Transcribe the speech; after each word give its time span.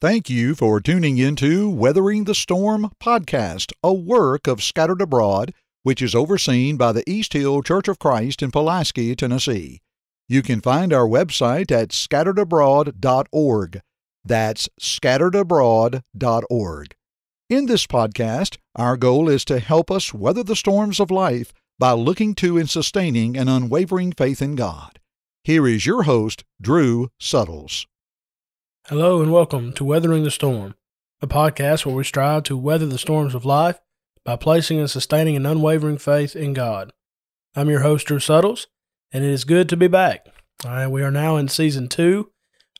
Thank 0.00 0.28
you 0.28 0.54
for 0.54 0.80
tuning 0.80 1.18
into 1.18 1.70
Weathering 1.70 2.24
the 2.24 2.34
Storm 2.34 2.90
podcast, 3.02 3.72
a 3.82 3.94
work 3.94 4.46
of 4.46 4.62
Scattered 4.62 5.00
Abroad, 5.00 5.54
which 5.82 6.02
is 6.02 6.14
overseen 6.14 6.76
by 6.76 6.92
the 6.92 7.08
East 7.08 7.32
Hill 7.32 7.62
Church 7.62 7.88
of 7.88 7.98
Christ 7.98 8.42
in 8.42 8.50
Pulaski, 8.50 9.16
Tennessee. 9.16 9.80
You 10.28 10.42
can 10.42 10.60
find 10.60 10.92
our 10.92 11.06
website 11.06 11.70
at 11.70 11.90
scatteredabroad.org. 11.90 13.80
That's 14.24 14.68
scatteredabroad.org. 14.80 16.94
In 17.48 17.66
this 17.66 17.86
podcast, 17.86 18.58
our 18.74 18.96
goal 18.96 19.28
is 19.28 19.44
to 19.46 19.60
help 19.60 19.90
us 19.90 20.12
weather 20.12 20.42
the 20.42 20.56
storms 20.56 20.98
of 20.98 21.10
life 21.10 21.52
by 21.78 21.92
looking 21.92 22.34
to 22.36 22.58
and 22.58 22.68
sustaining 22.68 23.36
an 23.36 23.48
unwavering 23.48 24.12
faith 24.12 24.42
in 24.42 24.54
God. 24.54 24.98
Here 25.44 25.66
is 25.66 25.86
your 25.86 26.02
host, 26.02 26.44
Drew 26.60 27.08
Suttles. 27.20 27.86
Hello 28.88 29.22
and 29.22 29.32
welcome 29.32 29.72
to 29.72 29.84
Weathering 29.84 30.24
the 30.24 30.30
Storm, 30.30 30.74
a 31.22 31.26
podcast 31.26 31.86
where 31.86 31.94
we 31.94 32.04
strive 32.04 32.42
to 32.42 32.54
weather 32.54 32.84
the 32.84 32.98
storms 32.98 33.34
of 33.34 33.46
life 33.46 33.80
by 34.26 34.36
placing 34.36 34.78
and 34.78 34.90
sustaining 34.90 35.36
an 35.36 35.46
unwavering 35.46 35.96
faith 35.96 36.36
in 36.36 36.52
God. 36.52 36.92
I'm 37.56 37.70
your 37.70 37.80
host, 37.80 38.06
Drew 38.06 38.18
Suttles, 38.18 38.66
and 39.10 39.24
it 39.24 39.30
is 39.30 39.44
good 39.44 39.70
to 39.70 39.76
be 39.78 39.88
back. 39.88 40.26
All 40.66 40.70
right, 40.72 40.86
we 40.86 41.02
are 41.02 41.10
now 41.10 41.36
in 41.36 41.48
season 41.48 41.88
two 41.88 42.30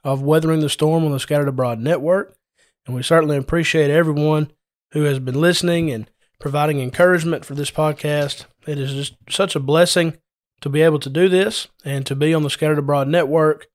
of 0.04 0.20
Weathering 0.20 0.60
the 0.60 0.68
Storm 0.68 1.06
on 1.06 1.12
the 1.12 1.18
Scattered 1.18 1.48
Abroad 1.48 1.78
Network, 1.78 2.36
and 2.84 2.94
we 2.94 3.02
certainly 3.02 3.38
appreciate 3.38 3.90
everyone 3.90 4.52
who 4.92 5.04
has 5.04 5.18
been 5.18 5.40
listening 5.40 5.90
and 5.90 6.10
providing 6.38 6.80
encouragement 6.80 7.46
for 7.46 7.54
this 7.54 7.70
podcast. 7.70 8.44
It 8.66 8.78
is 8.78 8.92
just 8.92 9.14
such 9.30 9.56
a 9.56 9.60
blessing 9.60 10.18
to 10.60 10.68
be 10.68 10.82
able 10.82 10.98
to 10.98 11.08
do 11.08 11.30
this 11.30 11.68
and 11.82 12.04
to 12.04 12.14
be 12.14 12.34
on 12.34 12.42
the 12.42 12.50
Scattered 12.50 12.78
Abroad 12.78 13.08
Network 13.08 13.68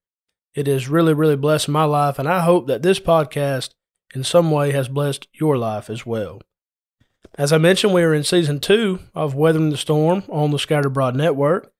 it 0.55 0.67
has 0.67 0.89
really, 0.89 1.13
really 1.13 1.35
blessed 1.35 1.69
my 1.69 1.83
life, 1.83 2.19
and 2.19 2.27
I 2.27 2.41
hope 2.41 2.67
that 2.67 2.81
this 2.81 2.99
podcast 2.99 3.69
in 4.13 4.23
some 4.23 4.51
way 4.51 4.71
has 4.71 4.87
blessed 4.87 5.27
your 5.33 5.57
life 5.57 5.89
as 5.89 6.05
well. 6.05 6.41
As 7.35 7.53
I 7.53 7.57
mentioned, 7.57 7.93
we 7.93 8.03
are 8.03 8.13
in 8.13 8.23
season 8.23 8.59
two 8.59 8.99
of 9.13 9.35
Weathering 9.35 9.69
the 9.69 9.77
Storm 9.77 10.23
on 10.29 10.51
the 10.51 10.59
Scattered 10.59 10.87
Abroad 10.87 11.15
Network. 11.15 11.71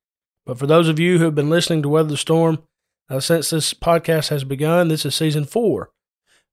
But 0.45 0.58
for 0.58 0.67
those 0.67 0.88
of 0.88 0.99
you 0.99 1.17
who 1.17 1.25
have 1.25 1.35
been 1.35 1.49
listening 1.49 1.81
to 1.81 1.89
Weather 1.89 2.09
the 2.09 2.17
Storm 2.17 2.63
uh, 3.09 3.19
since 3.19 3.49
this 3.49 3.73
podcast 3.73 4.30
has 4.30 4.43
begun, 4.43 4.88
this 4.88 5.05
is 5.05 5.15
season 5.15 5.45
four. 5.45 5.91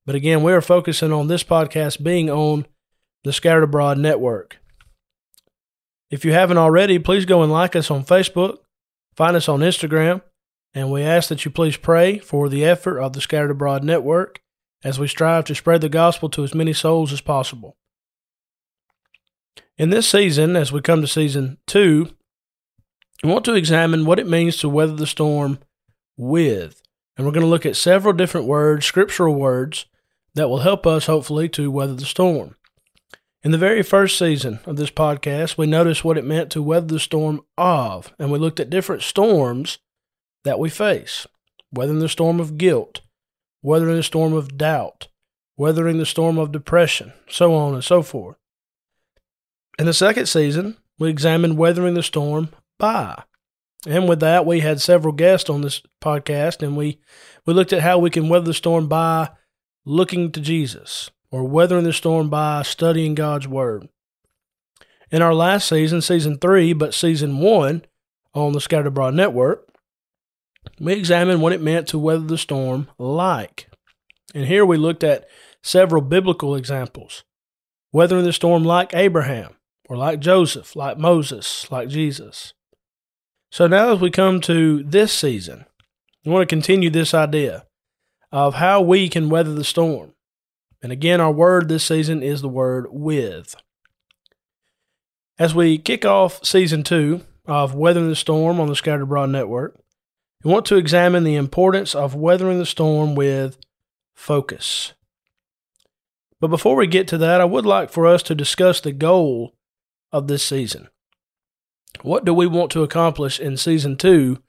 But 0.04 0.14
again, 0.14 0.42
we 0.42 0.52
are 0.52 0.60
focusing 0.60 1.12
on 1.12 1.28
this 1.28 1.44
podcast 1.44 2.02
being 2.02 2.30
on 2.30 2.66
the 3.24 3.32
Scattered 3.32 3.64
Abroad 3.64 3.98
Network. 3.98 4.58
If 6.10 6.24
you 6.24 6.32
haven't 6.32 6.58
already, 6.58 6.98
please 6.98 7.24
go 7.24 7.42
and 7.42 7.52
like 7.52 7.74
us 7.74 7.90
on 7.90 8.04
Facebook, 8.04 8.58
find 9.14 9.36
us 9.36 9.48
on 9.48 9.60
Instagram, 9.60 10.22
and 10.76 10.90
we 10.90 11.02
ask 11.02 11.30
that 11.30 11.42
you 11.46 11.50
please 11.50 11.78
pray 11.78 12.18
for 12.18 12.50
the 12.50 12.62
effort 12.62 13.00
of 13.00 13.14
the 13.14 13.20
Scattered 13.22 13.50
Abroad 13.50 13.82
Network 13.82 14.42
as 14.84 14.98
we 14.98 15.08
strive 15.08 15.46
to 15.46 15.54
spread 15.54 15.80
the 15.80 15.88
gospel 15.88 16.28
to 16.28 16.44
as 16.44 16.54
many 16.54 16.74
souls 16.74 17.14
as 17.14 17.22
possible. 17.22 17.78
In 19.78 19.88
this 19.88 20.06
season, 20.06 20.54
as 20.54 20.72
we 20.72 20.82
come 20.82 21.00
to 21.00 21.06
season 21.06 21.56
two, 21.66 22.10
we 23.24 23.30
want 23.30 23.46
to 23.46 23.54
examine 23.54 24.04
what 24.04 24.18
it 24.18 24.28
means 24.28 24.58
to 24.58 24.68
weather 24.68 24.94
the 24.94 25.06
storm 25.06 25.60
with. 26.18 26.82
And 27.16 27.26
we're 27.26 27.32
going 27.32 27.40
to 27.40 27.48
look 27.48 27.64
at 27.64 27.76
several 27.76 28.12
different 28.12 28.46
words, 28.46 28.84
scriptural 28.84 29.34
words, 29.34 29.86
that 30.34 30.50
will 30.50 30.58
help 30.58 30.86
us, 30.86 31.06
hopefully, 31.06 31.48
to 31.50 31.70
weather 31.70 31.94
the 31.94 32.04
storm. 32.04 32.54
In 33.42 33.50
the 33.50 33.56
very 33.56 33.82
first 33.82 34.18
season 34.18 34.60
of 34.66 34.76
this 34.76 34.90
podcast, 34.90 35.56
we 35.56 35.66
noticed 35.66 36.04
what 36.04 36.18
it 36.18 36.24
meant 36.24 36.50
to 36.50 36.62
weather 36.62 36.86
the 36.86 37.00
storm 37.00 37.40
of, 37.56 38.12
and 38.18 38.30
we 38.30 38.38
looked 38.38 38.60
at 38.60 38.68
different 38.68 39.02
storms 39.02 39.78
that 40.46 40.60
we 40.60 40.70
face, 40.70 41.26
weathering 41.72 41.98
the 41.98 42.08
storm 42.08 42.38
of 42.38 42.56
guilt, 42.56 43.00
weathering 43.62 43.96
the 43.96 44.02
storm 44.02 44.32
of 44.32 44.56
doubt, 44.56 45.08
weathering 45.56 45.98
the 45.98 46.06
storm 46.06 46.38
of 46.38 46.52
depression, 46.52 47.12
so 47.28 47.52
on 47.52 47.74
and 47.74 47.82
so 47.82 48.00
forth. 48.00 48.36
In 49.76 49.86
the 49.86 49.92
second 49.92 50.26
season, 50.26 50.76
we 51.00 51.10
examined 51.10 51.58
weathering 51.58 51.94
the 51.94 52.02
storm 52.02 52.50
by. 52.78 53.24
And 53.88 54.08
with 54.08 54.20
that, 54.20 54.46
we 54.46 54.60
had 54.60 54.80
several 54.80 55.12
guests 55.12 55.50
on 55.50 55.62
this 55.62 55.82
podcast, 56.00 56.62
and 56.62 56.76
we, 56.76 57.00
we 57.44 57.52
looked 57.52 57.72
at 57.72 57.82
how 57.82 57.98
we 57.98 58.08
can 58.08 58.28
weather 58.28 58.46
the 58.46 58.54
storm 58.54 58.86
by 58.86 59.30
looking 59.84 60.30
to 60.30 60.40
Jesus 60.40 61.10
or 61.32 61.42
weathering 61.42 61.84
the 61.84 61.92
storm 61.92 62.30
by 62.30 62.62
studying 62.62 63.16
God's 63.16 63.48
Word. 63.48 63.88
In 65.10 65.22
our 65.22 65.34
last 65.34 65.68
season, 65.68 66.02
season 66.02 66.38
three, 66.38 66.72
but 66.72 66.94
season 66.94 67.38
one 67.38 67.84
on 68.32 68.52
the 68.52 68.60
Scattered 68.60 68.86
Abroad 68.86 69.14
Network, 69.14 69.66
we 70.78 70.92
examined 70.94 71.42
what 71.42 71.52
it 71.52 71.60
meant 71.60 71.88
to 71.88 71.98
weather 71.98 72.24
the 72.24 72.38
storm 72.38 72.88
like. 72.98 73.68
And 74.34 74.46
here 74.46 74.64
we 74.64 74.76
looked 74.76 75.04
at 75.04 75.26
several 75.62 76.02
biblical 76.02 76.54
examples 76.54 77.24
weathering 77.92 78.24
the 78.24 78.32
storm 78.32 78.62
like 78.62 78.94
Abraham, 78.94 79.56
or 79.88 79.96
like 79.96 80.20
Joseph, 80.20 80.76
like 80.76 80.98
Moses, 80.98 81.70
like 81.70 81.88
Jesus. 81.88 82.52
So 83.50 83.66
now, 83.66 83.94
as 83.94 84.00
we 84.00 84.10
come 84.10 84.40
to 84.42 84.82
this 84.82 85.12
season, 85.12 85.64
we 86.24 86.32
want 86.32 86.42
to 86.42 86.54
continue 86.54 86.90
this 86.90 87.14
idea 87.14 87.64
of 88.32 88.54
how 88.54 88.82
we 88.82 89.08
can 89.08 89.30
weather 89.30 89.54
the 89.54 89.64
storm. 89.64 90.12
And 90.82 90.92
again, 90.92 91.20
our 91.20 91.32
word 91.32 91.68
this 91.68 91.84
season 91.84 92.22
is 92.22 92.42
the 92.42 92.48
word 92.48 92.86
with. 92.90 93.56
As 95.38 95.54
we 95.54 95.78
kick 95.78 96.04
off 96.04 96.44
season 96.44 96.82
two 96.82 97.22
of 97.46 97.74
Weathering 97.74 98.08
the 98.08 98.16
Storm 98.16 98.60
on 98.60 98.68
the 98.68 98.76
Scattered 98.76 99.02
Abroad 99.02 99.30
Network, 99.30 99.80
we 100.46 100.52
want 100.52 100.64
to 100.66 100.76
examine 100.76 101.24
the 101.24 101.34
importance 101.34 101.92
of 101.92 102.14
weathering 102.14 102.60
the 102.60 102.66
storm 102.66 103.16
with 103.16 103.58
focus. 104.14 104.92
But 106.40 106.50
before 106.50 106.76
we 106.76 106.86
get 106.86 107.08
to 107.08 107.18
that, 107.18 107.40
I 107.40 107.44
would 107.44 107.66
like 107.66 107.90
for 107.90 108.06
us 108.06 108.22
to 108.22 108.34
discuss 108.36 108.80
the 108.80 108.92
goal 108.92 109.56
of 110.12 110.28
this 110.28 110.44
season. 110.44 110.86
What 112.02 112.24
do 112.24 112.32
we 112.32 112.46
want 112.46 112.70
to 112.70 112.84
accomplish 112.84 113.40
in 113.40 113.56
season 113.56 113.96
two 113.96 114.40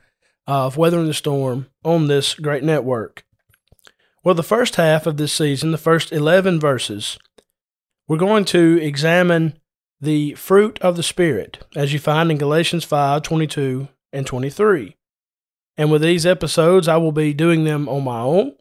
of 0.45 0.77
Weathering 0.77 1.07
the 1.07 1.15
Storm 1.15 1.65
on 1.83 2.05
this 2.05 2.35
great 2.35 2.63
network? 2.63 3.25
Well, 4.23 4.35
the 4.35 4.43
first 4.43 4.75
half 4.75 5.07
of 5.07 5.17
this 5.17 5.33
season, 5.33 5.71
the 5.71 5.79
first 5.79 6.11
11 6.11 6.59
verses, 6.59 7.17
we're 8.07 8.17
going 8.17 8.45
to 8.45 8.79
examine 8.79 9.57
the 9.99 10.35
fruit 10.35 10.77
of 10.77 10.95
the 10.95 11.01
Spirit, 11.01 11.65
as 11.75 11.91
you 11.91 11.97
find 11.97 12.29
in 12.29 12.37
Galatians 12.37 12.83
5 12.83 13.23
22 13.23 13.87
and 14.13 14.27
23. 14.27 14.93
And 15.77 15.91
with 15.91 16.01
these 16.01 16.25
episodes, 16.25 16.87
I 16.87 16.97
will 16.97 17.11
be 17.11 17.33
doing 17.33 17.63
them 17.63 17.87
on 17.87 18.03
my 18.03 18.19
own. 18.19 18.53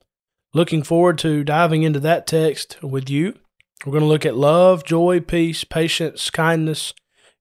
Looking 0.53 0.83
forward 0.83 1.19
to 1.19 1.45
diving 1.45 1.83
into 1.83 2.01
that 2.01 2.27
text 2.27 2.83
with 2.83 3.09
you. 3.09 3.39
We're 3.85 3.93
going 3.93 4.03
to 4.03 4.09
look 4.09 4.27
at 4.27 4.37
love, 4.37 4.85
joy, 4.85 5.21
peace, 5.21 5.65
patience, 5.65 6.31
kindness, 6.31 6.95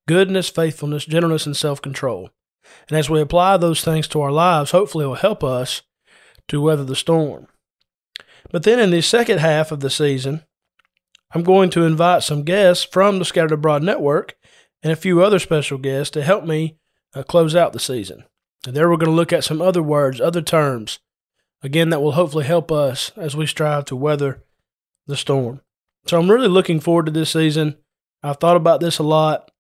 goodness, 0.08 0.50
faithfulness, 0.50 1.06
gentleness, 1.06 1.46
and 1.46 1.56
self 1.56 1.82
control. 1.82 2.30
And 2.90 2.98
as 2.98 3.10
we 3.10 3.22
apply 3.22 3.58
those 3.58 3.84
things 3.84 4.08
to 4.10 4.22
our 4.22 4.32
lives, 4.32 4.72
hopefully 4.72 5.06
it 5.06 5.08
will 5.08 5.16
help 5.16 5.44
us 5.44 5.82
to 6.48 6.62
weather 6.62 6.84
the 6.84 6.96
storm. 6.96 7.48
But 8.52 8.64
then 8.64 8.80
in 8.80 8.92
the 8.92 9.02
second 9.02 9.40
half 9.40 9.72
of 9.72 9.80
the 9.80 9.90
season, 9.90 10.44
I'm 11.34 11.44
going 11.44 11.70
to 11.72 11.84
invite 11.84 12.24
some 12.24 12.44
guests 12.44 12.84
from 12.84 13.20
the 13.20 13.26
Scattered 13.26 13.52
Abroad 13.52 13.84
Network 13.84 14.36
and 14.84 14.92
a 14.92 14.96
few 14.96 15.24
other 15.24 15.40
special 15.40 15.78
guests 15.78 16.12
to 16.12 16.24
help 16.24 16.46
me 16.46 16.78
uh, 17.14 17.24
close 17.24 17.56
out 17.56 17.74
the 17.74 17.80
season. 17.80 18.24
And 18.66 18.76
there 18.76 18.90
we're 18.90 18.98
going 18.98 19.12
to 19.12 19.16
look 19.16 19.34
at 19.34 19.44
some 19.44 19.62
other 19.62 19.84
words, 19.84 20.20
other 20.20 20.42
terms, 20.42 21.00
again, 21.62 21.90
that 21.90 22.02
will 22.02 22.14
hopefully 22.14 22.46
help 22.46 22.72
us 22.72 23.12
as 23.16 23.36
we 23.36 23.46
strive 23.46 23.86
to 23.86 23.96
weather 23.96 24.44
the 25.08 25.18
storm. 25.18 25.62
So 26.08 26.20
I'm 26.20 26.30
really 26.30 26.48
looking 26.48 26.80
forward 26.80 27.06
to 27.08 27.12
this 27.12 27.32
season. 27.32 27.78
I've 28.24 28.38
thought 28.38 28.58
about 28.58 28.80
this 28.80 28.98
a 28.98 29.04
lot, 29.04 29.52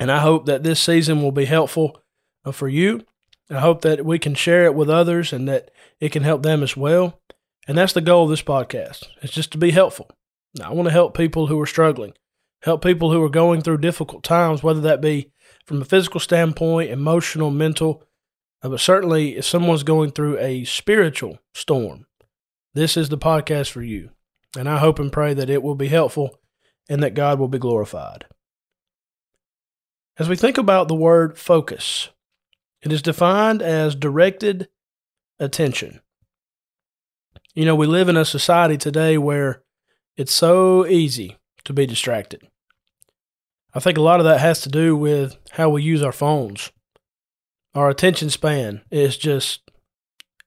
and 0.00 0.10
I 0.10 0.18
hope 0.18 0.46
that 0.46 0.62
this 0.62 0.80
season 0.80 1.22
will 1.22 1.32
be 1.32 1.44
helpful 1.44 2.02
uh, 2.44 2.52
for 2.52 2.68
you. 2.68 3.04
I 3.50 3.60
hope 3.60 3.82
that 3.82 4.04
we 4.04 4.18
can 4.18 4.34
share 4.34 4.64
it 4.64 4.74
with 4.74 4.90
others 4.90 5.32
and 5.32 5.48
that 5.48 5.70
it 6.00 6.12
can 6.12 6.22
help 6.22 6.42
them 6.42 6.62
as 6.62 6.76
well. 6.76 7.20
And 7.66 7.78
that's 7.78 7.92
the 7.92 8.00
goal 8.00 8.24
of 8.24 8.30
this 8.30 8.42
podcast. 8.42 9.06
It's 9.22 9.32
just 9.32 9.52
to 9.52 9.58
be 9.58 9.70
helpful. 9.70 10.10
I 10.62 10.72
want 10.72 10.86
to 10.86 10.92
help 10.92 11.16
people 11.16 11.46
who 11.46 11.60
are 11.60 11.66
struggling, 11.66 12.14
help 12.62 12.82
people 12.82 13.12
who 13.12 13.22
are 13.22 13.28
going 13.28 13.62
through 13.62 13.78
difficult 13.78 14.22
times, 14.22 14.62
whether 14.62 14.80
that 14.80 15.00
be 15.00 15.30
from 15.66 15.82
a 15.82 15.84
physical 15.84 16.20
standpoint, 16.20 16.90
emotional, 16.90 17.50
mental, 17.50 18.02
uh, 18.62 18.68
but 18.68 18.80
certainly, 18.80 19.36
if 19.36 19.44
someone's 19.44 19.82
going 19.82 20.10
through 20.10 20.38
a 20.38 20.64
spiritual 20.64 21.38
storm, 21.54 22.06
this 22.74 22.96
is 22.96 23.08
the 23.08 23.18
podcast 23.18 23.70
for 23.70 23.82
you. 23.82 24.10
And 24.56 24.68
I 24.68 24.78
hope 24.78 24.98
and 24.98 25.12
pray 25.12 25.34
that 25.34 25.50
it 25.50 25.62
will 25.62 25.74
be 25.74 25.88
helpful 25.88 26.38
and 26.88 27.02
that 27.02 27.14
God 27.14 27.38
will 27.38 27.48
be 27.48 27.58
glorified. 27.58 28.26
As 30.18 30.28
we 30.28 30.36
think 30.36 30.58
about 30.58 30.88
the 30.88 30.94
word 30.94 31.38
focus, 31.38 32.08
it 32.82 32.92
is 32.92 33.02
defined 33.02 33.62
as 33.62 33.94
directed 33.94 34.68
attention. 35.38 36.00
You 37.54 37.64
know, 37.64 37.76
we 37.76 37.86
live 37.86 38.08
in 38.08 38.16
a 38.16 38.24
society 38.24 38.76
today 38.76 39.18
where 39.18 39.62
it's 40.16 40.34
so 40.34 40.86
easy 40.86 41.36
to 41.64 41.72
be 41.72 41.86
distracted. 41.86 42.48
I 43.74 43.80
think 43.80 43.98
a 43.98 44.02
lot 44.02 44.18
of 44.18 44.24
that 44.24 44.40
has 44.40 44.60
to 44.62 44.68
do 44.68 44.96
with 44.96 45.36
how 45.52 45.68
we 45.68 45.82
use 45.82 46.02
our 46.02 46.12
phones 46.12 46.72
our 47.74 47.88
attention 47.88 48.30
span 48.30 48.82
is 48.90 49.16
just 49.16 49.68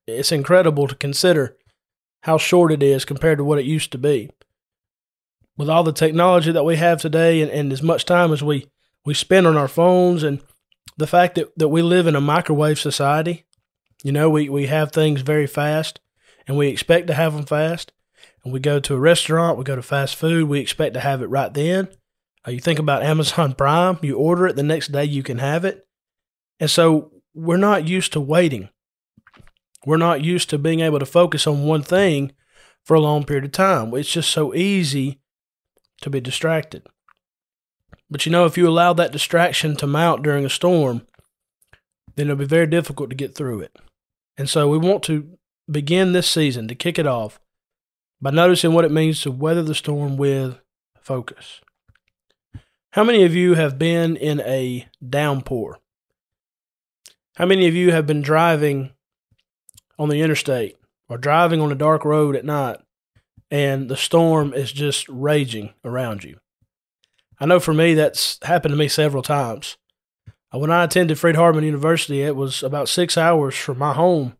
it's 0.07 0.31
incredible 0.31 0.87
to 0.87 0.95
consider 0.95 1.57
how 2.23 2.37
short 2.37 2.71
it 2.71 2.83
is 2.83 3.05
compared 3.05 3.37
to 3.37 3.43
what 3.43 3.59
it 3.59 3.65
used 3.65 3.91
to 3.91 3.97
be. 3.97 4.29
With 5.57 5.69
all 5.69 5.83
the 5.83 5.91
technology 5.91 6.51
that 6.51 6.63
we 6.63 6.77
have 6.77 7.01
today 7.01 7.41
and, 7.41 7.51
and 7.51 7.71
as 7.71 7.81
much 7.81 8.05
time 8.05 8.31
as 8.31 8.43
we, 8.43 8.67
we 9.05 9.13
spend 9.13 9.47
on 9.47 9.57
our 9.57 9.67
phones 9.67 10.23
and 10.23 10.41
the 10.97 11.07
fact 11.07 11.35
that, 11.35 11.51
that 11.57 11.69
we 11.69 11.81
live 11.81 12.07
in 12.07 12.15
a 12.15 12.21
microwave 12.21 12.79
society, 12.79 13.45
you 14.03 14.11
know, 14.11 14.29
we, 14.29 14.49
we 14.49 14.67
have 14.67 14.91
things 14.91 15.21
very 15.21 15.47
fast 15.47 15.99
and 16.47 16.57
we 16.57 16.67
expect 16.67 17.07
to 17.07 17.13
have 17.13 17.33
them 17.33 17.45
fast. 17.45 17.91
And 18.43 18.51
we 18.51 18.59
go 18.59 18.79
to 18.79 18.95
a 18.95 18.99
restaurant, 18.99 19.57
we 19.57 19.63
go 19.63 19.75
to 19.75 19.83
fast 19.83 20.15
food, 20.15 20.49
we 20.49 20.59
expect 20.59 20.95
to 20.95 20.99
have 20.99 21.21
it 21.21 21.27
right 21.27 21.53
then. 21.53 21.89
Uh, 22.47 22.51
you 22.51 22.59
think 22.59 22.79
about 22.79 23.03
Amazon 23.03 23.53
Prime, 23.57 23.99
you 24.01 24.17
order 24.17 24.47
it, 24.47 24.55
the 24.55 24.63
next 24.63 24.91
day 24.91 25.05
you 25.05 25.21
can 25.21 25.37
have 25.37 25.63
it. 25.63 25.87
And 26.61 26.69
so 26.69 27.11
we're 27.33 27.57
not 27.57 27.87
used 27.87 28.13
to 28.13 28.21
waiting. 28.21 28.69
We're 29.85 29.97
not 29.97 30.23
used 30.23 30.49
to 30.51 30.59
being 30.59 30.79
able 30.79 30.99
to 30.99 31.05
focus 31.07 31.47
on 31.47 31.63
one 31.63 31.81
thing 31.81 32.33
for 32.85 32.93
a 32.93 33.01
long 33.01 33.23
period 33.25 33.45
of 33.45 33.51
time. 33.51 33.93
It's 33.95 34.11
just 34.11 34.29
so 34.29 34.53
easy 34.53 35.19
to 36.01 36.09
be 36.11 36.21
distracted. 36.21 36.87
But 38.11 38.25
you 38.25 38.31
know, 38.31 38.45
if 38.45 38.57
you 38.57 38.67
allow 38.67 38.93
that 38.93 39.11
distraction 39.11 39.75
to 39.77 39.87
mount 39.87 40.21
during 40.21 40.45
a 40.45 40.49
storm, 40.49 41.07
then 42.15 42.27
it'll 42.27 42.35
be 42.35 42.45
very 42.45 42.67
difficult 42.67 43.09
to 43.09 43.15
get 43.15 43.33
through 43.33 43.61
it. 43.61 43.75
And 44.37 44.47
so 44.47 44.69
we 44.69 44.77
want 44.77 45.01
to 45.03 45.37
begin 45.69 46.11
this 46.11 46.29
season 46.29 46.67
to 46.67 46.75
kick 46.75 46.99
it 46.99 47.07
off 47.07 47.39
by 48.21 48.29
noticing 48.29 48.73
what 48.73 48.85
it 48.85 48.91
means 48.91 49.21
to 49.21 49.31
weather 49.31 49.63
the 49.63 49.73
storm 49.73 50.15
with 50.15 50.59
focus. 50.99 51.61
How 52.91 53.03
many 53.03 53.23
of 53.23 53.33
you 53.33 53.55
have 53.55 53.79
been 53.79 54.15
in 54.15 54.41
a 54.41 54.87
downpour? 55.07 55.80
How 57.35 57.45
many 57.45 57.67
of 57.67 57.75
you 57.75 57.91
have 57.91 58.05
been 58.05 58.21
driving 58.21 58.91
on 59.97 60.09
the 60.09 60.21
interstate 60.21 60.75
or 61.07 61.17
driving 61.17 61.61
on 61.61 61.71
a 61.71 61.75
dark 61.75 62.03
road 62.03 62.35
at 62.35 62.43
night 62.43 62.77
and 63.49 63.87
the 63.87 63.95
storm 63.95 64.53
is 64.53 64.71
just 64.71 65.07
raging 65.07 65.73
around 65.85 66.25
you? 66.25 66.39
I 67.39 67.45
know 67.45 67.59
for 67.59 67.73
me, 67.73 67.93
that's 67.93 68.37
happened 68.43 68.73
to 68.73 68.77
me 68.77 68.89
several 68.89 69.23
times. 69.23 69.77
Uh, 70.53 70.59
when 70.59 70.71
I 70.71 70.83
attended 70.83 71.17
Freed-Hardeman 71.17 71.63
University, 71.63 72.21
it 72.21 72.35
was 72.35 72.63
about 72.63 72.89
six 72.89 73.17
hours 73.17 73.55
from 73.55 73.77
my 73.77 73.93
home, 73.93 74.35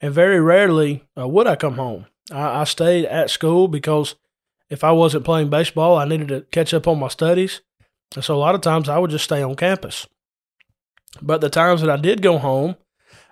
and 0.00 0.14
very 0.14 0.40
rarely 0.40 1.04
uh, 1.18 1.26
would 1.26 1.48
I 1.48 1.56
come 1.56 1.74
home. 1.74 2.06
I, 2.30 2.60
I 2.60 2.64
stayed 2.64 3.06
at 3.06 3.30
school 3.30 3.66
because 3.66 4.14
if 4.70 4.84
I 4.84 4.92
wasn't 4.92 5.24
playing 5.24 5.50
baseball, 5.50 5.98
I 5.98 6.04
needed 6.04 6.28
to 6.28 6.42
catch 6.52 6.72
up 6.72 6.86
on 6.86 7.00
my 7.00 7.08
studies. 7.08 7.60
And 8.14 8.24
so 8.24 8.36
a 8.36 8.38
lot 8.38 8.54
of 8.54 8.60
times 8.60 8.88
I 8.88 8.98
would 8.98 9.10
just 9.10 9.24
stay 9.24 9.42
on 9.42 9.56
campus. 9.56 10.06
But 11.20 11.40
the 11.40 11.50
times 11.50 11.80
that 11.80 11.90
I 11.90 11.96
did 11.96 12.22
go 12.22 12.38
home, 12.38 12.76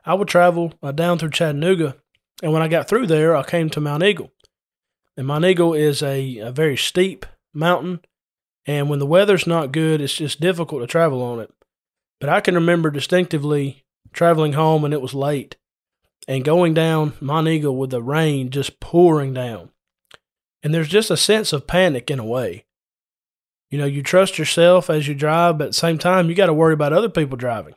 I 0.05 0.15
would 0.15 0.29
travel 0.29 0.75
uh, 0.83 0.93
down 0.93 1.19
through 1.19 1.31
Chattanooga. 1.31 1.97
And 2.43 2.53
when 2.53 2.63
I 2.63 2.69
got 2.69 2.89
through 2.89 3.07
there, 3.07 3.37
I 3.37 3.43
came 3.43 3.71
to 3.71 3.81
Monteagle. 3.81 4.31
And 5.17 5.27
Monteagle 5.27 5.79
is 5.79 6.03
a, 6.03 6.39
a 6.39 6.53
very 6.53 6.77
steep 6.77 7.27
mountain. 7.53 8.01
And 8.67 8.89
when 8.89 8.99
the 8.99 9.07
weather's 9.07 9.47
not 9.47 9.73
good, 9.73 10.01
it's 10.01 10.17
just 10.17 10.41
difficult 10.41 10.83
to 10.83 10.87
travel 10.87 11.23
on 11.23 11.41
it. 11.41 11.53
But 12.21 12.29
I 12.29 12.41
can 12.41 12.55
remember 12.55 12.91
distinctively 12.91 13.85
traveling 14.13 14.55
home 14.55 14.85
and 14.85 14.95
it 14.95 15.01
was 15.01 15.15
late 15.15 15.57
and 16.29 16.45
going 16.45 16.75
down 16.75 17.13
Monteagle 17.13 17.77
with 17.77 17.91
the 17.91 18.03
rain 18.03 18.51
just 18.51 18.81
pouring 18.81 19.33
down. 19.33 19.71
And 20.63 20.75
there's 20.75 20.89
just 20.89 21.11
a 21.11 21.17
sense 21.17 21.53
of 21.53 21.67
panic 21.67 22.11
in 22.11 22.19
a 22.19 22.25
way. 22.25 22.67
You 23.71 23.79
know, 23.79 23.85
you 23.87 24.03
trust 24.03 24.39
yourself 24.39 24.89
as 24.89 25.07
you 25.09 25.15
drive, 25.15 25.59
but 25.59 25.65
at 25.65 25.71
the 25.71 25.75
same 25.75 25.99
time, 25.99 26.29
you 26.29 26.35
got 26.35 26.47
to 26.47 26.55
worry 26.55 26.73
about 26.73 26.93
other 26.93 27.11
people 27.11 27.37
driving. 27.37 27.75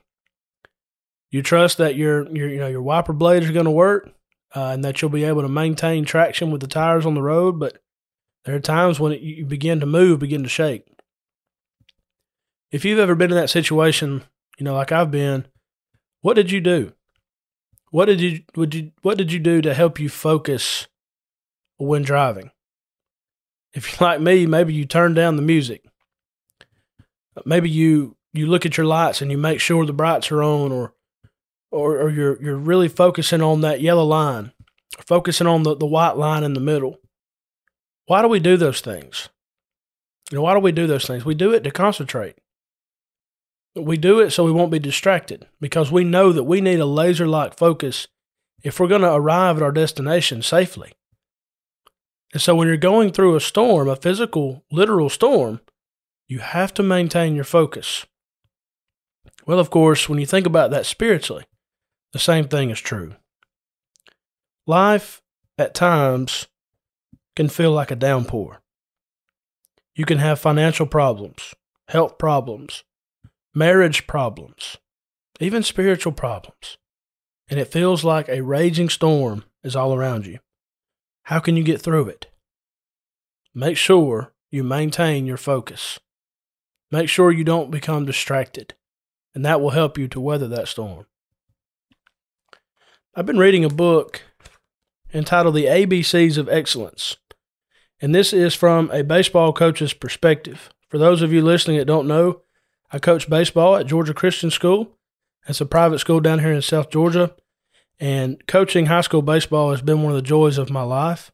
You 1.29 1.41
trust 1.41 1.77
that 1.77 1.95
your 1.95 2.29
your 2.35 2.49
you 2.49 2.59
know 2.59 2.67
your 2.67 2.81
wiper 2.81 3.13
blades 3.13 3.47
are 3.49 3.53
going 3.53 3.65
to 3.65 3.71
work, 3.71 4.09
uh, 4.55 4.67
and 4.67 4.83
that 4.83 5.01
you'll 5.01 5.11
be 5.11 5.23
able 5.23 5.41
to 5.41 5.49
maintain 5.49 6.05
traction 6.05 6.51
with 6.51 6.61
the 6.61 6.67
tires 6.67 7.05
on 7.05 7.13
the 7.13 7.21
road. 7.21 7.59
But 7.59 7.81
there 8.45 8.55
are 8.55 8.59
times 8.59 8.99
when 8.99 9.11
it, 9.11 9.21
you 9.21 9.45
begin 9.45 9.79
to 9.79 9.85
move, 9.85 10.19
begin 10.19 10.43
to 10.43 10.49
shake. 10.49 10.85
If 12.71 12.85
you've 12.85 12.99
ever 12.99 13.15
been 13.15 13.31
in 13.31 13.37
that 13.37 13.49
situation, 13.49 14.23
you 14.57 14.63
know, 14.63 14.73
like 14.73 14.91
I've 14.91 15.11
been, 15.11 15.45
what 16.21 16.35
did 16.35 16.51
you 16.51 16.61
do? 16.61 16.93
What 17.91 18.05
did 18.05 18.21
you 18.21 18.41
would 18.55 18.73
you 18.73 18.91
what 19.01 19.17
did 19.17 19.33
you 19.33 19.39
do 19.39 19.61
to 19.61 19.73
help 19.73 19.99
you 19.99 20.07
focus 20.07 20.87
when 21.77 22.03
driving? 22.03 22.51
If 23.73 23.91
you're 23.91 24.07
like 24.07 24.21
me, 24.21 24.45
maybe 24.45 24.73
you 24.73 24.85
turn 24.85 25.13
down 25.13 25.35
the 25.35 25.41
music. 25.41 25.85
Maybe 27.45 27.69
you 27.69 28.17
you 28.33 28.47
look 28.47 28.65
at 28.65 28.77
your 28.77 28.85
lights 28.85 29.21
and 29.21 29.31
you 29.31 29.37
make 29.37 29.59
sure 29.59 29.85
the 29.85 29.93
brights 29.93 30.31
are 30.31 30.43
on 30.43 30.71
or 30.71 30.93
or, 31.71 31.97
or 31.97 32.09
you're 32.09 32.41
you're 32.41 32.57
really 32.57 32.89
focusing 32.89 33.41
on 33.41 33.61
that 33.61 33.81
yellow 33.81 34.03
line, 34.03 34.51
focusing 34.99 35.47
on 35.47 35.63
the, 35.63 35.75
the 35.75 35.85
white 35.85 36.17
line 36.17 36.43
in 36.43 36.53
the 36.53 36.59
middle. 36.59 36.99
Why 38.05 38.21
do 38.21 38.27
we 38.27 38.39
do 38.39 38.57
those 38.57 38.81
things? 38.81 39.29
You 40.31 40.37
know, 40.37 40.41
why 40.43 40.53
do 40.53 40.59
we 40.59 40.71
do 40.71 40.87
those 40.87 41.05
things? 41.05 41.23
We 41.23 41.35
do 41.35 41.53
it 41.53 41.63
to 41.63 41.71
concentrate. 41.71 42.35
We 43.75 43.95
do 43.97 44.19
it 44.19 44.31
so 44.31 44.43
we 44.43 44.51
won't 44.51 44.71
be 44.71 44.79
distracted 44.79 45.47
because 45.61 45.91
we 45.91 46.03
know 46.03 46.33
that 46.33 46.43
we 46.43 46.59
need 46.59 46.79
a 46.79 46.85
laser 46.85 47.27
like 47.27 47.57
focus 47.57 48.07
if 48.63 48.79
we're 48.79 48.87
going 48.87 49.01
to 49.01 49.13
arrive 49.13 49.57
at 49.57 49.63
our 49.63 49.71
destination 49.71 50.41
safely. 50.41 50.93
And 52.33 52.41
so 52.41 52.55
when 52.55 52.67
you're 52.67 52.77
going 52.77 53.11
through 53.11 53.35
a 53.35 53.41
storm, 53.41 53.89
a 53.89 53.95
physical, 53.95 54.63
literal 54.71 55.09
storm, 55.09 55.59
you 56.27 56.39
have 56.39 56.73
to 56.75 56.83
maintain 56.83 57.35
your 57.35 57.43
focus. 57.43 58.05
Well, 59.45 59.59
of 59.59 59.69
course, 59.69 60.07
when 60.07 60.19
you 60.19 60.25
think 60.25 60.45
about 60.45 60.71
that 60.71 60.85
spiritually, 60.85 61.43
the 62.13 62.19
same 62.19 62.47
thing 62.47 62.69
is 62.69 62.79
true. 62.79 63.15
Life 64.65 65.21
at 65.57 65.73
times 65.73 66.47
can 67.35 67.49
feel 67.49 67.71
like 67.71 67.91
a 67.91 67.95
downpour. 67.95 68.61
You 69.95 70.05
can 70.05 70.19
have 70.19 70.39
financial 70.39 70.85
problems, 70.85 71.53
health 71.89 72.17
problems, 72.17 72.83
marriage 73.53 74.07
problems, 74.07 74.77
even 75.39 75.63
spiritual 75.63 76.13
problems, 76.13 76.77
and 77.49 77.59
it 77.59 77.71
feels 77.71 78.03
like 78.03 78.29
a 78.29 78.41
raging 78.41 78.87
storm 78.87 79.43
is 79.63 79.75
all 79.75 79.93
around 79.93 80.25
you. 80.25 80.39
How 81.23 81.39
can 81.39 81.55
you 81.55 81.63
get 81.63 81.81
through 81.81 82.07
it? 82.07 82.27
Make 83.53 83.77
sure 83.77 84.33
you 84.49 84.63
maintain 84.63 85.25
your 85.25 85.37
focus. 85.37 85.99
Make 86.91 87.09
sure 87.09 87.31
you 87.31 87.43
don't 87.43 87.71
become 87.71 88.05
distracted, 88.05 88.73
and 89.33 89.45
that 89.45 89.61
will 89.61 89.69
help 89.69 89.97
you 89.97 90.07
to 90.09 90.19
weather 90.19 90.47
that 90.49 90.67
storm. 90.67 91.05
I've 93.15 93.25
been 93.25 93.37
reading 93.37 93.63
a 93.63 93.69
book 93.69 94.23
entitled 95.13 95.55
The 95.55 95.65
ABCs 95.65 96.37
of 96.37 96.49
Excellence, 96.49 97.17
and 98.01 98.15
this 98.15 98.33
is 98.33 98.55
from 98.55 98.89
a 98.91 99.03
baseball 99.03 99.53
coach's 99.53 99.93
perspective. 99.93 100.69
For 100.89 100.97
those 100.97 101.21
of 101.21 101.31
you 101.31 101.41
listening 101.41 101.77
that 101.77 101.85
don't 101.85 102.07
know, 102.07 102.41
I 102.91 102.99
coach 102.99 103.29
baseball 103.29 103.77
at 103.77 103.87
Georgia 103.87 104.13
Christian 104.13 104.51
School. 104.51 104.97
It's 105.47 105.61
a 105.61 105.65
private 105.65 105.99
school 105.99 106.19
down 106.19 106.39
here 106.39 106.51
in 106.51 106.61
South 106.61 106.89
Georgia. 106.89 107.35
And 108.01 108.45
coaching 108.47 108.87
high 108.87 109.01
school 109.01 109.21
baseball 109.21 109.69
has 109.69 109.83
been 109.83 110.01
one 110.01 110.11
of 110.11 110.15
the 110.15 110.27
joys 110.27 110.57
of 110.57 110.71
my 110.71 110.81
life. 110.81 111.31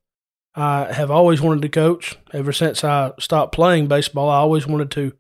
I 0.53 0.91
have 0.91 1.09
always 1.09 1.39
wanted 1.39 1.62
to 1.62 1.69
coach. 1.69 2.17
Ever 2.33 2.51
since 2.51 2.83
I 2.83 3.13
stopped 3.19 3.55
playing 3.55 3.88
baseball, 3.88 4.29
I 4.29 4.39
always 4.39 4.67
wanted 4.67 4.91
to 4.91 5.13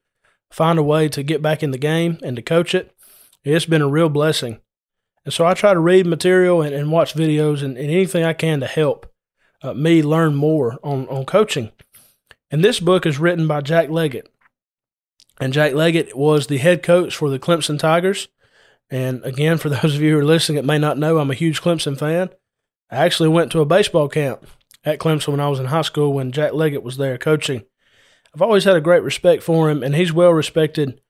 find 0.51 0.77
a 0.77 0.83
way 0.83 1.07
to 1.07 1.23
get 1.23 1.41
back 1.41 1.63
in 1.63 1.71
the 1.71 1.77
game 1.77 2.17
and 2.21 2.35
to 2.35 2.41
coach 2.41 2.75
it. 2.75 2.93
It's 3.45 3.65
been 3.65 3.81
a 3.81 3.87
real 3.87 4.09
blessing. 4.09 4.59
And 5.23 5.33
so 5.33 5.45
I 5.45 5.53
try 5.53 5.73
to 5.73 5.79
read 5.79 6.05
material 6.05 6.61
and, 6.61 6.75
and 6.75 6.91
watch 6.91 7.13
videos 7.13 7.63
and, 7.63 7.77
and, 7.77 7.89
anything 7.89 8.25
I 8.25 8.33
can 8.33 8.59
to 8.59 8.67
help 8.67 9.09
uh, 9.61 9.73
me 9.73 10.03
learn 10.03 10.35
more 10.35 10.77
on, 10.83 11.07
on 11.07 11.25
coaching. 11.25 11.71
And 12.51 12.63
this 12.63 12.81
book 12.81 13.05
is 13.05 13.19
written 13.19 13.47
by 13.47 13.61
Jack 13.61 13.89
Leggett. 13.89 14.29
And 15.39 15.53
Jack 15.53 15.73
Leggett 15.73 16.17
was 16.17 16.47
the 16.47 16.57
head 16.57 16.83
coach 16.83 17.15
for 17.15 17.29
the 17.29 17.39
Clemson 17.39 17.79
Tigers. 17.79 18.27
And 18.89 19.23
again, 19.23 19.57
for 19.57 19.69
those 19.69 19.95
of 19.95 20.01
you 20.01 20.13
who 20.13 20.19
are 20.19 20.25
listening 20.25 20.57
that 20.57 20.65
may 20.65 20.77
not 20.77 20.97
know, 20.97 21.17
I'm 21.17 21.31
a 21.31 21.35
huge 21.35 21.61
Clemson 21.61 21.97
fan. 21.97 22.29
I 22.89 22.97
actually 22.97 23.29
went 23.29 23.51
to 23.51 23.61
a 23.61 23.65
baseball 23.65 24.07
camp 24.07 24.45
at 24.85 24.99
Clemson 24.99 25.29
when 25.29 25.39
I 25.39 25.49
was 25.49 25.59
in 25.59 25.65
high 25.67 25.81
school 25.81 26.13
when 26.13 26.31
Jack 26.31 26.53
Leggett 26.53 26.83
was 26.83 26.97
there 26.97 27.17
coaching. 27.17 27.63
I've 28.33 28.41
always 28.41 28.63
had 28.63 28.75
a 28.75 28.81
great 28.81 29.03
respect 29.03 29.43
for 29.43 29.69
him, 29.69 29.83
and 29.83 29.95
he's 29.95 30.13
well 30.13 30.31
respected 30.31 31.01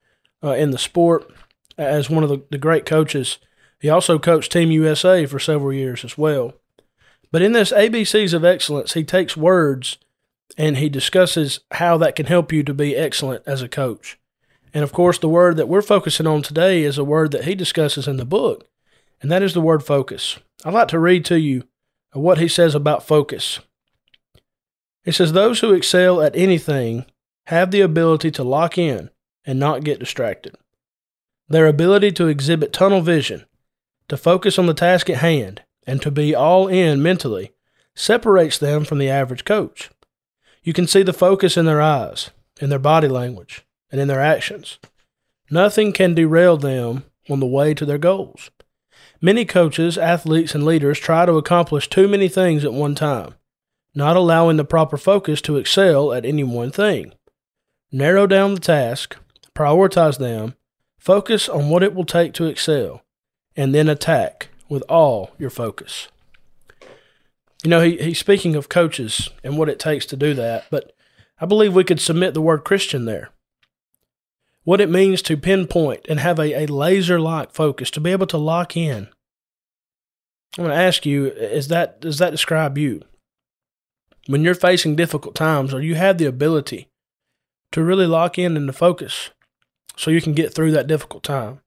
uh, 0.44 0.52
in 0.52 0.72
the 0.72 0.78
sport 0.78 1.32
as 1.78 2.10
one 2.10 2.24
of 2.24 2.30
the, 2.30 2.44
the 2.50 2.58
great 2.58 2.86
coaches. 2.86 3.38
He 3.80 3.90
also 3.90 4.18
coached 4.18 4.52
Team 4.52 4.72
USA 4.72 5.26
for 5.26 5.40
several 5.40 5.72
years 5.72 6.04
as 6.04 6.18
well. 6.18 6.54
But 7.32 7.42
in 7.42 7.52
this 7.52 7.72
ABCs 7.72 8.34
of 8.34 8.46
Excellence, 8.46 8.94
he 8.94 9.04
takes 9.04 9.38
words 9.38 9.98
and 10.58 10.78
he 10.78 10.90
discusses 10.90 11.60
how 11.72 11.98
that 11.98 12.16
can 12.16 12.26
help 12.26 12.52
you 12.52 12.64
to 12.64 12.74
be 12.74 12.96
excellent 12.96 13.44
as 13.46 13.62
a 13.62 13.68
coach. 13.68 14.18
And 14.78 14.84
of 14.84 14.94
course, 14.94 15.18
the 15.18 15.28
word 15.28 15.58
that 15.58 15.68
we're 15.68 15.82
focusing 15.82 16.28
on 16.28 16.44
today 16.44 16.84
is 16.84 17.00
a 17.00 17.04
word 17.04 17.32
that 17.32 17.46
he 17.46 17.56
discusses 17.56 18.08
in 18.08 18.18
the 18.18 18.26
book, 18.26 18.68
and 19.20 19.32
that 19.32 19.42
is 19.42 19.56
the 19.56 19.60
word 19.60 19.84
focus. 19.84 20.38
I'd 20.64 20.76
like 20.76 20.90
to 20.90 21.00
read 21.00 21.26
to 21.26 21.40
you 21.40 21.64
what 22.14 22.38
he 22.38 22.48
says 22.48 22.76
about 22.76 23.02
focus. 23.02 23.60
He 25.04 25.12
says, 25.12 25.34
Those 25.34 25.62
who 25.62 25.74
excel 25.74 26.22
at 26.22 26.36
anything 26.36 27.08
have 27.48 27.72
the 27.72 27.82
ability 27.82 28.30
to 28.30 28.44
lock 28.44 28.78
in 28.78 29.10
and 29.48 29.60
not 29.60 29.84
get 29.84 29.98
distracted. 29.98 30.56
Their 31.50 31.66
ability 31.66 32.12
to 32.12 32.28
exhibit 32.28 32.72
tunnel 32.72 33.02
vision, 33.02 33.48
to 34.10 34.16
focus 34.16 34.60
on 34.60 34.68
the 34.68 34.76
task 34.76 35.10
at 35.10 35.18
hand, 35.18 35.64
and 35.88 36.04
to 36.04 36.12
be 36.12 36.36
all 36.36 36.68
in 36.68 37.02
mentally 37.02 37.52
separates 37.96 38.60
them 38.60 38.86
from 38.86 39.00
the 39.00 39.10
average 39.10 39.44
coach. 39.44 39.90
You 40.62 40.74
can 40.74 40.86
see 40.86 41.02
the 41.02 41.14
focus 41.14 41.58
in 41.58 41.66
their 41.66 41.82
eyes, 41.82 42.30
in 42.62 42.70
their 42.70 42.78
body 42.78 43.08
language, 43.08 43.64
and 43.92 44.02
in 44.02 44.08
their 44.08 44.22
actions. 44.22 44.80
Nothing 45.50 45.94
can 45.94 46.14
derail 46.14 46.58
them 46.58 47.06
on 47.30 47.40
the 47.40 47.46
way 47.46 47.74
to 47.74 47.86
their 47.86 47.98
goals. 47.98 48.52
Many 49.22 49.46
coaches, 49.46 49.98
athletes, 49.98 50.54
and 50.54 50.66
leaders 50.66 51.00
try 51.00 51.26
to 51.26 51.34
accomplish 51.34 51.90
too 51.90 52.08
many 52.08 52.28
things 52.28 52.64
at 52.64 52.74
one 52.74 52.96
time, 52.96 53.34
not 53.96 54.16
allowing 54.16 54.58
the 54.58 54.66
proper 54.66 54.98
focus 54.98 55.42
to 55.42 55.58
excel 55.58 56.14
at 56.14 56.26
any 56.26 56.44
one 56.44 56.72
thing. 56.72 57.14
Narrow 57.92 58.28
down 58.28 58.54
the 58.54 58.60
task, 58.60 59.18
prioritize 59.56 60.20
them, 60.20 60.56
focus 61.00 61.50
on 61.50 61.70
what 61.70 61.84
it 61.84 61.96
will 61.96 62.06
take 62.06 62.34
to 62.34 62.46
excel, 62.46 63.02
and 63.56 63.74
then 63.74 63.90
attack 63.90 64.50
with 64.70 64.84
all 64.84 65.32
your 65.40 65.50
focus. 65.50 66.10
You 67.64 67.72
know, 67.72 67.82
he, 67.82 67.98
he's 67.98 68.20
speaking 68.20 68.56
of 68.56 68.70
coaches 68.70 69.30
and 69.44 69.58
what 69.58 69.70
it 69.70 69.80
takes 69.80 70.06
to 70.08 70.16
do 70.16 70.34
that, 70.36 70.66
but 70.70 70.94
I 71.40 71.46
believe 71.46 71.74
we 71.74 71.84
could 71.84 72.02
submit 72.02 72.34
the 72.34 72.42
word 72.42 72.64
Christian 72.64 73.06
there. 73.06 73.30
What 74.68 74.82
it 74.82 74.90
means 74.90 75.22
to 75.22 75.38
pinpoint 75.38 76.08
and 76.10 76.20
have 76.20 76.40
a, 76.40 76.64
a 76.64 76.66
laser 76.66 77.22
like 77.22 77.54
focus, 77.54 77.90
to 77.92 78.02
be 78.02 78.12
able 78.12 78.28
to 78.28 78.38
lock 78.38 78.76
in. 78.76 79.08
I'm 80.58 80.66
going 80.66 80.72
to 80.72 80.84
ask 80.84 81.06
you, 81.06 81.28
is 81.28 81.70
that 81.70 82.02
does 82.02 82.18
that 82.18 82.32
describe 82.32 82.78
you? 82.78 83.02
When 84.26 84.44
you're 84.44 84.54
facing 84.54 84.98
difficult 84.98 85.36
times, 85.36 85.74
or 85.74 85.82
you 85.82 85.96
have 85.96 86.18
the 86.18 86.26
ability 86.26 86.90
to 87.72 87.82
really 87.82 88.06
lock 88.06 88.38
in 88.38 88.58
and 88.58 88.68
to 88.68 88.74
focus 88.74 89.30
so 89.96 90.12
you 90.12 90.20
can 90.20 90.34
get 90.34 90.54
through 90.54 90.72
that 90.72 90.88
difficult 90.88 91.24
time. 91.24 91.62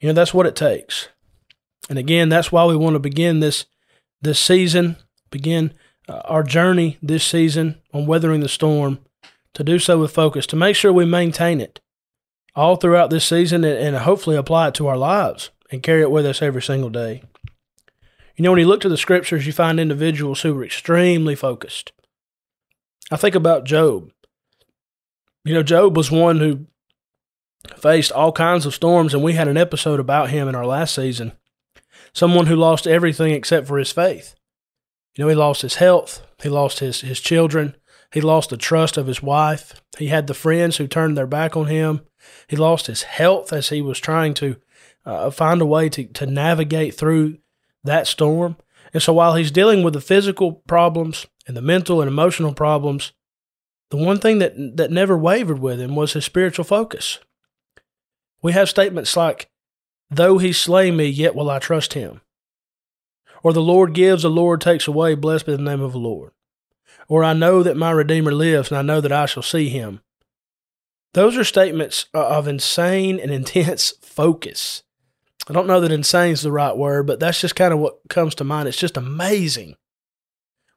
You 0.00 0.06
know, 0.06 0.14
that's 0.14 0.32
what 0.32 0.46
it 0.46 0.54
takes. 0.54 1.08
And 1.90 1.98
again, 1.98 2.28
that's 2.28 2.52
why 2.52 2.64
we 2.64 2.76
want 2.76 2.94
to 2.94 3.00
begin 3.00 3.40
this 3.40 3.66
this 4.20 4.38
season, 4.38 4.98
begin 5.32 5.74
uh, 6.08 6.22
our 6.26 6.44
journey 6.44 6.98
this 7.02 7.24
season 7.24 7.82
on 7.92 8.06
weathering 8.06 8.38
the 8.38 8.48
storm, 8.48 9.00
to 9.54 9.64
do 9.64 9.78
so 9.78 9.98
with 9.98 10.12
focus, 10.12 10.46
to 10.46 10.56
make 10.56 10.76
sure 10.76 10.92
we 10.92 11.04
maintain 11.04 11.60
it 11.60 11.80
all 12.54 12.76
throughout 12.76 13.10
this 13.10 13.24
season 13.24 13.64
and, 13.64 13.78
and 13.78 13.96
hopefully 13.96 14.36
apply 14.36 14.68
it 14.68 14.74
to 14.74 14.86
our 14.86 14.96
lives 14.96 15.50
and 15.70 15.82
carry 15.82 16.02
it 16.02 16.10
with 16.10 16.26
us 16.26 16.42
every 16.42 16.62
single 16.62 16.90
day. 16.90 17.22
You 18.36 18.42
know, 18.42 18.50
when 18.50 18.60
you 18.60 18.66
look 18.66 18.80
to 18.82 18.88
the 18.88 18.96
scriptures, 18.96 19.46
you 19.46 19.52
find 19.52 19.78
individuals 19.78 20.42
who 20.42 20.54
were 20.54 20.64
extremely 20.64 21.34
focused. 21.34 21.92
I 23.10 23.16
think 23.16 23.34
about 23.34 23.64
Job. 23.64 24.10
You 25.44 25.54
know, 25.54 25.62
Job 25.62 25.96
was 25.96 26.10
one 26.10 26.38
who 26.38 26.66
faced 27.76 28.12
all 28.12 28.32
kinds 28.32 28.64
of 28.64 28.74
storms, 28.74 29.12
and 29.12 29.22
we 29.22 29.34
had 29.34 29.48
an 29.48 29.56
episode 29.56 30.00
about 30.00 30.30
him 30.30 30.48
in 30.48 30.54
our 30.54 30.66
last 30.66 30.94
season. 30.94 31.32
Someone 32.14 32.46
who 32.46 32.56
lost 32.56 32.86
everything 32.86 33.32
except 33.32 33.66
for 33.66 33.78
his 33.78 33.92
faith. 33.92 34.34
You 35.14 35.24
know, 35.24 35.28
he 35.28 35.34
lost 35.34 35.62
his 35.62 35.74
health, 35.76 36.26
he 36.42 36.48
lost 36.48 36.78
his, 36.78 37.02
his 37.02 37.20
children, 37.20 37.76
he 38.12 38.20
lost 38.20 38.50
the 38.50 38.56
trust 38.56 38.96
of 38.96 39.06
his 39.06 39.22
wife, 39.22 39.82
he 39.98 40.08
had 40.08 40.26
the 40.26 40.34
friends 40.34 40.76
who 40.76 40.86
turned 40.86 41.16
their 41.16 41.26
back 41.26 41.56
on 41.56 41.66
him, 41.66 42.02
he 42.46 42.56
lost 42.56 42.86
his 42.86 43.02
health 43.02 43.52
as 43.52 43.68
he 43.68 43.82
was 43.82 43.98
trying 43.98 44.34
to 44.34 44.56
uh, 45.04 45.30
find 45.30 45.60
a 45.60 45.66
way 45.66 45.88
to, 45.88 46.04
to 46.04 46.26
navigate 46.26 46.94
through 46.94 47.38
that 47.84 48.06
storm. 48.06 48.56
And 48.92 49.02
so 49.02 49.12
while 49.12 49.34
he's 49.34 49.50
dealing 49.50 49.82
with 49.82 49.94
the 49.94 50.00
physical 50.00 50.52
problems 50.52 51.26
and 51.46 51.56
the 51.56 51.62
mental 51.62 52.00
and 52.00 52.08
emotional 52.08 52.54
problems, 52.54 53.12
the 53.90 53.96
one 53.96 54.18
thing 54.18 54.38
that, 54.38 54.54
that 54.76 54.90
never 54.90 55.16
wavered 55.18 55.58
with 55.58 55.80
him 55.80 55.94
was 55.94 56.12
his 56.12 56.24
spiritual 56.24 56.64
focus. 56.64 57.18
We 58.42 58.52
have 58.52 58.68
statements 58.68 59.16
like, 59.16 59.48
Though 60.10 60.36
he 60.38 60.52
slay 60.52 60.90
me, 60.90 61.06
yet 61.06 61.34
will 61.34 61.48
I 61.48 61.58
trust 61.58 61.94
him. 61.94 62.20
Or 63.42 63.52
the 63.52 63.62
Lord 63.62 63.94
gives, 63.94 64.22
the 64.22 64.30
Lord 64.30 64.60
takes 64.60 64.86
away, 64.86 65.14
blessed 65.14 65.46
be 65.46 65.56
the 65.56 65.62
name 65.62 65.80
of 65.80 65.92
the 65.92 65.98
Lord. 65.98 66.32
Or 67.08 67.24
I 67.24 67.32
know 67.32 67.62
that 67.62 67.76
my 67.76 67.90
Redeemer 67.90 68.32
lives, 68.32 68.70
and 68.70 68.78
I 68.78 68.82
know 68.82 69.00
that 69.00 69.12
I 69.12 69.26
shall 69.26 69.42
see 69.42 69.68
him. 69.68 70.00
Those 71.14 71.36
are 71.36 71.44
statements 71.44 72.06
of 72.14 72.48
insane 72.48 73.20
and 73.20 73.30
intense 73.32 73.92
focus. 74.00 74.82
I 75.48 75.52
don't 75.52 75.66
know 75.66 75.80
that 75.80 75.92
insane 75.92 76.32
is 76.32 76.42
the 76.42 76.52
right 76.52 76.76
word, 76.76 77.06
but 77.06 77.18
that's 77.20 77.40
just 77.40 77.56
kind 77.56 77.72
of 77.72 77.80
what 77.80 77.98
comes 78.08 78.34
to 78.36 78.44
mind. 78.44 78.68
It's 78.68 78.78
just 78.78 78.96
amazing 78.96 79.76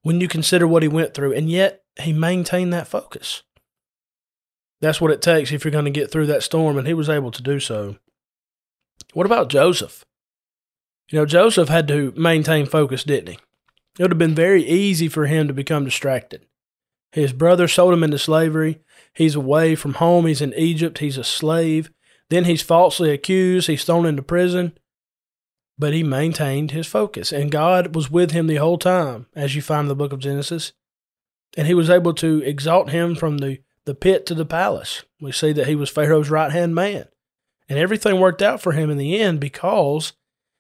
when 0.02 0.20
you 0.22 0.28
consider 0.28 0.68
what 0.68 0.84
he 0.84 0.90
went 0.90 1.14
through, 1.14 1.34
and 1.34 1.50
yet 1.50 1.84
he 2.02 2.14
maintained 2.14 2.74
that 2.74 2.88
focus. 2.88 3.44
That's 4.82 5.00
what 5.00 5.12
it 5.12 5.22
takes 5.22 5.52
if 5.52 5.64
you're 5.64 5.72
going 5.72 5.86
to 5.86 5.92
get 5.92 6.12
through 6.12 6.28
that 6.28 6.44
storm, 6.44 6.78
and 6.78 6.88
he 6.88 6.94
was 6.94 7.10
able 7.10 7.32
to 7.32 7.42
do 7.42 7.60
so. 7.60 7.98
What 9.14 9.26
about 9.26 9.50
Joseph? 9.50 10.04
You 11.10 11.20
know, 11.20 11.26
Joseph 11.26 11.70
had 11.70 11.88
to 11.88 12.14
maintain 12.18 12.66
focus, 12.66 13.04
didn't 13.04 13.30
he? 13.30 13.40
It 13.98 14.04
would 14.04 14.12
have 14.12 14.18
been 14.18 14.36
very 14.36 14.66
easy 14.66 15.08
for 15.08 15.26
him 15.26 15.48
to 15.48 15.54
become 15.54 15.86
distracted. 15.86 16.46
His 17.12 17.32
brother 17.32 17.68
sold 17.68 17.94
him 17.94 18.04
into 18.04 18.20
slavery. 18.20 18.82
He's 19.14 19.36
away 19.36 19.76
from 19.76 19.96
home. 19.96 20.26
He's 20.26 20.42
in 20.42 20.54
Egypt. 20.56 20.98
He's 20.98 21.18
a 21.18 21.24
slave. 21.24 21.90
Then 22.30 22.44
he's 22.44 22.62
falsely 22.62 23.12
accused. 23.12 23.68
He's 23.68 23.86
thrown 23.86 24.06
into 24.06 24.22
prison. 24.22 24.78
But 25.78 25.94
he 25.94 26.04
maintained 26.04 26.72
his 26.72 26.88
focus, 26.88 27.32
and 27.32 27.52
God 27.52 27.96
was 27.96 28.10
with 28.10 28.32
him 28.32 28.48
the 28.48 28.56
whole 28.56 28.78
time, 28.78 29.28
as 29.36 29.56
you 29.56 29.62
find 29.62 29.82
in 29.82 29.88
the 29.90 29.96
book 29.96 30.14
of 30.14 30.20
Genesis. 30.20 30.74
And 31.58 31.68
he 31.68 31.74
was 31.74 31.90
able 31.90 32.14
to 32.16 32.42
exalt 32.44 32.90
him 32.90 33.16
from 33.16 33.38
the, 33.40 33.60
the 33.86 33.96
pit 33.96 34.26
to 34.26 34.36
the 34.36 34.46
palace. 34.46 35.04
We 35.20 35.32
see 35.32 35.52
that 35.54 35.68
he 35.68 35.76
was 35.76 35.90
Pharaoh's 35.90 36.30
right 36.30 36.52
hand 36.52 36.76
man. 36.76 37.08
And 37.68 37.80
everything 37.80 38.20
worked 38.20 38.42
out 38.42 38.62
for 38.62 38.74
him 38.74 38.90
in 38.90 38.98
the 38.98 39.20
end 39.20 39.40
because 39.40 40.14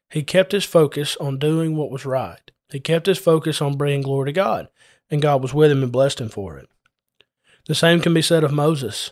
he 0.09 0.23
kept 0.23 0.51
his 0.51 0.65
focus 0.65 1.15
on 1.17 1.39
doing 1.39 1.75
what 1.75 1.91
was 1.91 2.05
right. 2.05 2.51
He 2.71 2.79
kept 2.79 3.05
his 3.05 3.17
focus 3.17 3.61
on 3.61 3.77
bringing 3.77 4.01
glory 4.01 4.27
to 4.27 4.33
God, 4.33 4.69
and 5.09 5.21
God 5.21 5.41
was 5.41 5.53
with 5.53 5.71
him 5.71 5.83
and 5.83 5.91
blessed 5.91 6.19
him 6.19 6.29
for 6.29 6.57
it. 6.57 6.69
The 7.67 7.75
same 7.75 7.99
can 7.99 8.13
be 8.13 8.21
said 8.21 8.43
of 8.43 8.51
Moses. 8.51 9.11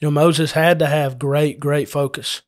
You 0.00 0.06
know, 0.08 0.10
Moses 0.10 0.52
had 0.52 0.78
to 0.78 0.86
have 0.86 1.18
great, 1.18 1.60
great 1.60 1.88
focus. 1.88 2.42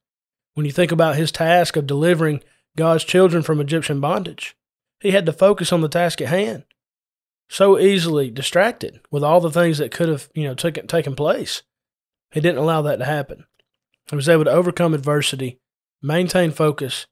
When 0.54 0.66
you 0.66 0.72
think 0.72 0.92
about 0.92 1.16
his 1.16 1.32
task 1.32 1.76
of 1.76 1.86
delivering 1.86 2.42
God's 2.76 3.04
children 3.04 3.42
from 3.42 3.60
Egyptian 3.60 4.00
bondage, 4.00 4.56
he 5.00 5.10
had 5.10 5.26
to 5.26 5.32
focus 5.32 5.72
on 5.72 5.80
the 5.80 5.88
task 5.88 6.20
at 6.20 6.28
hand. 6.28 6.64
So 7.48 7.78
easily 7.78 8.30
distracted 8.30 9.00
with 9.10 9.22
all 9.22 9.40
the 9.40 9.50
things 9.50 9.78
that 9.78 9.92
could 9.92 10.08
have, 10.08 10.28
you 10.34 10.44
know, 10.44 10.54
taken 10.54 10.86
taken 10.86 11.14
place. 11.14 11.62
He 12.32 12.40
didn't 12.40 12.58
allow 12.58 12.82
that 12.82 12.96
to 12.96 13.04
happen. 13.04 13.44
He 14.10 14.16
was 14.16 14.28
able 14.28 14.44
to 14.44 14.50
overcome 14.50 14.94
adversity, 14.94 15.60
maintain 16.02 16.50
focus, 16.50 17.06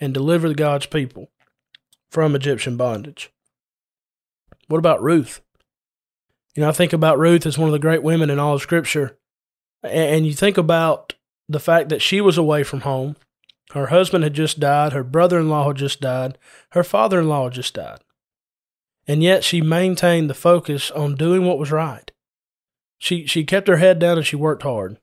and 0.00 0.12
deliver 0.12 0.52
God's 0.52 0.86
people 0.86 1.30
from 2.10 2.34
Egyptian 2.34 2.76
bondage. 2.76 3.30
What 4.68 4.78
about 4.78 5.02
Ruth? 5.02 5.40
You 6.54 6.62
know, 6.62 6.68
I 6.68 6.72
think 6.72 6.92
about 6.92 7.18
Ruth 7.18 7.46
as 7.46 7.58
one 7.58 7.68
of 7.68 7.72
the 7.72 7.78
great 7.78 8.02
women 8.02 8.30
in 8.30 8.38
all 8.38 8.54
of 8.54 8.62
Scripture. 8.62 9.18
And 9.82 10.26
you 10.26 10.32
think 10.32 10.58
about 10.58 11.14
the 11.48 11.60
fact 11.60 11.88
that 11.88 12.02
she 12.02 12.20
was 12.20 12.36
away 12.36 12.64
from 12.64 12.80
home. 12.80 13.16
Her 13.72 13.86
husband 13.86 14.24
had 14.24 14.34
just 14.34 14.58
died. 14.58 14.92
Her 14.92 15.04
brother 15.04 15.38
in 15.38 15.48
law 15.48 15.68
had 15.68 15.76
just 15.76 16.00
died. 16.00 16.38
Her 16.70 16.82
father 16.82 17.20
in 17.20 17.28
law 17.28 17.44
had 17.44 17.52
just 17.52 17.74
died. 17.74 18.00
And 19.06 19.22
yet 19.22 19.44
she 19.44 19.60
maintained 19.60 20.28
the 20.28 20.34
focus 20.34 20.90
on 20.90 21.14
doing 21.14 21.44
what 21.44 21.58
was 21.58 21.70
right. 21.70 22.10
She, 22.98 23.26
she 23.26 23.44
kept 23.44 23.68
her 23.68 23.76
head 23.76 23.98
down 23.98 24.18
and 24.18 24.26
she 24.26 24.36
worked 24.36 24.64
hard. 24.64 24.98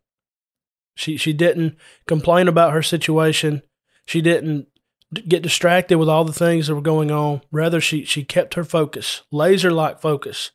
She 0.96 1.18
she 1.18 1.34
didn't 1.34 1.78
complain 2.08 2.48
about 2.48 2.72
her 2.72 2.82
situation. 2.82 3.62
She 4.06 4.22
didn't 4.22 4.68
get 5.14 5.44
distracted 5.44 5.98
with 5.98 6.10
all 6.10 6.26
the 6.26 6.34
things 6.34 6.68
that 6.68 6.76
were 6.76 6.82
going 6.82 7.12
on. 7.12 7.42
Rather, 7.52 7.80
she 7.80 8.06
she 8.06 8.24
kept 8.24 8.56
her 8.56 8.64
focus, 8.64 9.24
laser 9.32 9.72
like 9.72 10.02
focus, 10.02 10.52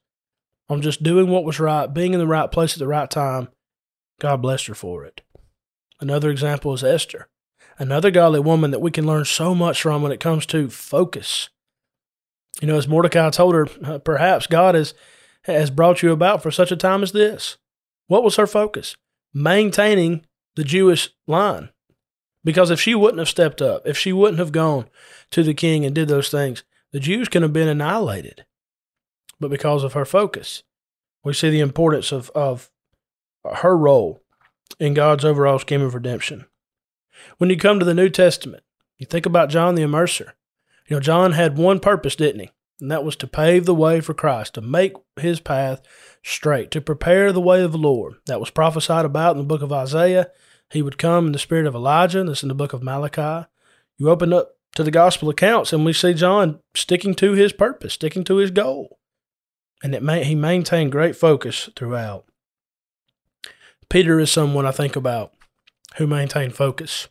on 0.69 0.83
just 0.83 1.03
doing 1.03 1.29
what 1.29 1.45
was 1.45 1.61
right, 1.61 1.93
being 1.93 2.13
in 2.13 2.21
the 2.21 2.27
right 2.27 2.51
place 2.51 2.73
at 2.73 2.79
the 2.79 2.87
right 2.87 3.11
time. 3.11 3.49
God 4.21 4.43
blessed 4.43 4.67
her 4.67 4.75
for 4.75 5.05
it. 5.05 5.23
Another 6.01 6.31
example 6.31 6.73
is 6.73 6.85
Esther, 6.85 7.29
another 7.79 8.11
godly 8.11 8.41
woman 8.41 8.71
that 8.71 8.81
we 8.81 8.91
can 8.91 9.07
learn 9.07 9.25
so 9.25 9.55
much 9.55 9.83
from 9.83 10.03
when 10.03 10.13
it 10.13 10.21
comes 10.21 10.47
to 10.47 10.69
focus. 10.69 11.49
You 12.61 12.69
know, 12.69 12.77
as 12.77 12.89
Mordecai 12.89 13.31
told 13.31 13.55
her, 13.55 13.69
uh, 13.85 13.99
perhaps 13.99 14.47
God 14.47 14.75
has 14.75 14.95
has 15.45 15.71
brought 15.71 16.03
you 16.03 16.13
about 16.13 16.43
for 16.43 16.51
such 16.51 16.71
a 16.71 16.77
time 16.77 17.03
as 17.03 17.13
this. 17.13 17.57
What 18.09 18.23
was 18.23 18.37
her 18.37 18.47
focus? 18.47 18.97
Maintaining 19.33 20.27
the 20.57 20.65
Jewish 20.65 21.11
line. 21.27 21.71
Because 22.43 22.71
if 22.71 22.81
she 22.81 22.95
wouldn't 22.95 23.19
have 23.19 23.29
stepped 23.29 23.61
up, 23.61 23.87
if 23.87 23.99
she 23.99 24.13
wouldn't 24.13 24.39
have 24.39 24.53
gone 24.53 24.89
to 25.31 25.43
the 25.43 25.55
king 25.55 25.85
and 25.85 25.95
did 25.95 26.09
those 26.09 26.31
things, 26.31 26.65
the 26.93 27.01
Jews 27.01 27.29
could 27.29 27.43
have 27.43 27.53
been 27.53 27.69
annihilated. 27.69 28.45
But 29.39 29.51
because 29.51 29.85
of 29.85 29.93
her 29.93 30.05
focus, 30.05 30.63
we 31.23 31.33
see 31.33 31.51
the 31.51 31.61
importance 31.61 32.13
of, 32.13 32.31
of 32.35 32.71
her 33.45 33.77
role 33.77 34.23
in 34.79 34.95
God's 34.95 35.25
overall 35.25 35.59
scheme 35.59 35.83
of 35.83 35.95
redemption. 35.95 36.47
When 37.39 37.51
you 37.51 37.57
come 37.57 37.79
to 37.79 37.85
the 37.85 37.95
New 37.95 38.09
Testament, 38.09 38.63
you 38.97 39.07
think 39.07 39.27
about 39.27 39.51
John 39.51 39.75
the 39.75 39.83
Immerser. 39.83 40.33
You 40.87 40.97
know, 40.97 41.01
John 41.01 41.33
had 41.33 41.57
one 41.57 41.81
purpose, 41.81 42.17
didn't 42.17 42.41
he? 42.41 42.51
And 42.81 42.91
that 42.91 43.05
was 43.05 43.17
to 43.17 43.27
pave 43.27 43.67
the 43.67 43.75
way 43.75 44.01
for 44.01 44.15
Christ, 44.15 44.55
to 44.55 44.63
make 44.63 44.95
his 45.17 45.39
path 45.41 45.83
straight, 46.23 46.71
to 46.71 46.81
prepare 46.81 47.31
the 47.31 47.41
way 47.41 47.63
of 47.63 47.73
the 47.73 47.79
Lord. 47.79 48.15
That 48.27 48.41
was 48.41 48.51
prophesied 48.51 49.05
about 49.05 49.33
in 49.33 49.39
the 49.39 49.45
book 49.45 49.63
of 49.63 49.73
Isaiah. 49.73 50.31
He 50.71 50.83
would 50.83 50.99
come 50.99 51.27
in 51.27 51.33
the 51.33 51.39
spirit 51.39 51.67
of 51.67 51.75
Elijah. 51.75 52.25
This 52.25 52.43
in 52.43 52.49
the 52.49 52.55
book 52.55 52.73
of 52.73 52.83
Malachi. 52.83 53.49
You 53.99 54.09
open 54.09 54.33
up 54.33 54.57
to 54.75 54.85
the 54.85 54.91
gospel 54.91 55.29
accounts, 55.29 55.73
and 55.73 55.85
we 55.85 55.93
see 55.93 56.15
John 56.15 56.61
sticking 56.75 57.15
to 57.17 57.33
his 57.33 57.53
purpose, 57.53 57.95
sticking 57.95 58.25
to 58.25 58.37
his 58.37 58.51
goal. 58.51 58.99
And 59.83 59.95
it 59.95 60.03
may, 60.03 60.25
he 60.25 60.35
maintained 60.35 60.93
great 60.93 61.17
focus 61.17 61.69
throughout. 61.75 62.25
Peter 63.89 64.21
is 64.21 64.31
someone 64.31 64.67
I 64.67 64.71
think 64.71 64.95
about 64.95 65.33
who 65.97 66.07
maintained 66.07 66.55
focus. 66.55 67.09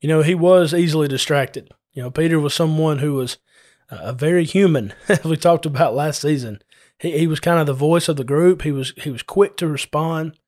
You 0.00 0.08
know, 0.08 0.22
he 0.22 0.34
was 0.34 0.72
easily 0.72 1.08
distracted. 1.08 1.72
You 1.92 2.02
know, 2.02 2.10
Peter 2.10 2.38
was 2.38 2.54
someone 2.54 2.98
who 2.98 3.14
was 3.14 3.38
a 3.90 4.12
very 4.12 4.44
human, 4.44 4.92
as 5.08 5.24
we 5.24 5.36
talked 5.36 5.66
about 5.66 5.94
last 5.94 6.20
season. 6.20 6.62
He, 6.98 7.18
he 7.18 7.26
was 7.26 7.40
kind 7.40 7.58
of 7.58 7.66
the 7.66 7.72
voice 7.72 8.08
of 8.08 8.16
the 8.16 8.24
group. 8.24 8.62
He 8.62 8.72
was 8.72 8.92
he 8.96 9.10
was 9.10 9.22
quick 9.22 9.56
to 9.58 9.66
respond. 9.66 10.38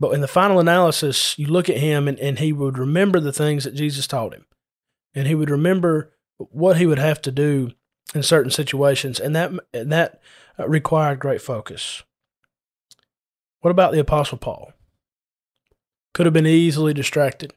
But 0.00 0.14
in 0.14 0.22
the 0.22 0.28
final 0.28 0.58
analysis, 0.58 1.38
you 1.38 1.46
look 1.46 1.68
at 1.68 1.76
him 1.76 2.08
and, 2.08 2.18
and 2.18 2.38
he 2.38 2.54
would 2.54 2.78
remember 2.78 3.20
the 3.20 3.34
things 3.34 3.64
that 3.64 3.74
Jesus 3.74 4.06
taught 4.06 4.32
him. 4.32 4.46
And 5.14 5.28
he 5.28 5.34
would 5.34 5.50
remember 5.50 6.14
what 6.38 6.78
he 6.78 6.86
would 6.86 6.98
have 6.98 7.20
to 7.22 7.30
do 7.30 7.72
in 8.14 8.22
certain 8.22 8.50
situations. 8.50 9.20
And 9.20 9.36
that, 9.36 9.52
that 9.72 10.22
required 10.58 11.18
great 11.18 11.42
focus. 11.42 12.02
What 13.60 13.70
about 13.70 13.92
the 13.92 14.00
Apostle 14.00 14.38
Paul? 14.38 14.72
Could 16.14 16.24
have 16.24 16.32
been 16.32 16.46
easily 16.46 16.94
distracted 16.94 17.52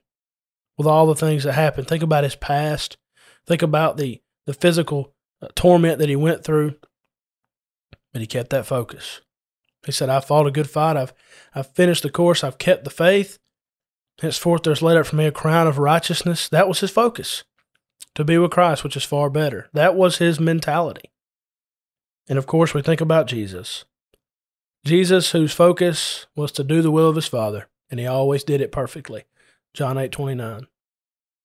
with 0.78 0.86
all 0.86 1.08
the 1.08 1.16
things 1.16 1.46
that 1.46 1.54
happened. 1.54 1.88
Think 1.88 2.04
about 2.04 2.26
his 2.26 2.36
past. 2.36 2.98
Think 3.48 3.62
about 3.62 3.96
the, 3.96 4.22
the 4.46 4.54
physical 4.54 5.14
uh, 5.42 5.48
torment 5.56 5.98
that 6.00 6.10
he 6.10 6.18
went 6.18 6.44
through. 6.44 6.76
But 8.12 8.22
he 8.22 8.28
kept 8.28 8.50
that 8.50 8.66
focus. 8.66 9.22
He 9.86 9.92
said, 9.92 10.10
I 10.10 10.20
fought 10.20 10.48
a 10.48 10.52
good 10.52 10.70
fight. 10.70 10.98
I've, 10.98 11.14
I've 11.54 11.74
finished 11.74 12.04
the 12.04 12.10
course. 12.10 12.44
I've 12.44 12.58
kept 12.58 12.84
the 12.84 12.90
faith. 12.90 13.40
Henceforth, 14.22 14.64
there's 14.64 14.82
laid 14.82 14.98
up 14.98 15.08
for 15.08 15.16
me 15.16 15.26
a 15.26 15.32
crown 15.32 15.68
of 15.68 15.78
righteousness. 15.78 16.48
That 16.50 16.68
was 16.68 16.80
his 16.80 16.92
focus 16.92 17.44
to 18.16 18.24
be 18.24 18.38
with 18.38 18.52
Christ, 18.52 18.84
which 18.84 18.96
is 18.96 19.04
far 19.04 19.30
better. 19.30 19.70
That 19.74 19.96
was 19.96 20.18
his 20.18 20.40
mentality. 20.40 21.12
And 22.30 22.38
of 22.38 22.46
course, 22.46 22.74
we 22.74 22.82
think 22.82 23.02
about 23.02 23.28
Jesus. 23.28 23.86
Jesus, 24.86 25.32
whose 25.32 25.54
focus 25.54 26.28
was 26.36 26.52
to 26.54 26.64
do 26.64 26.82
the 26.82 26.92
will 26.92 27.10
of 27.10 27.16
his 27.16 27.28
Father, 27.28 27.68
and 27.90 28.00
he 28.00 28.06
always 28.06 28.44
did 28.44 28.62
it 28.62 28.72
perfectly. 28.72 29.24
John 29.74 29.98
8 29.98 30.12
29. 30.12 30.68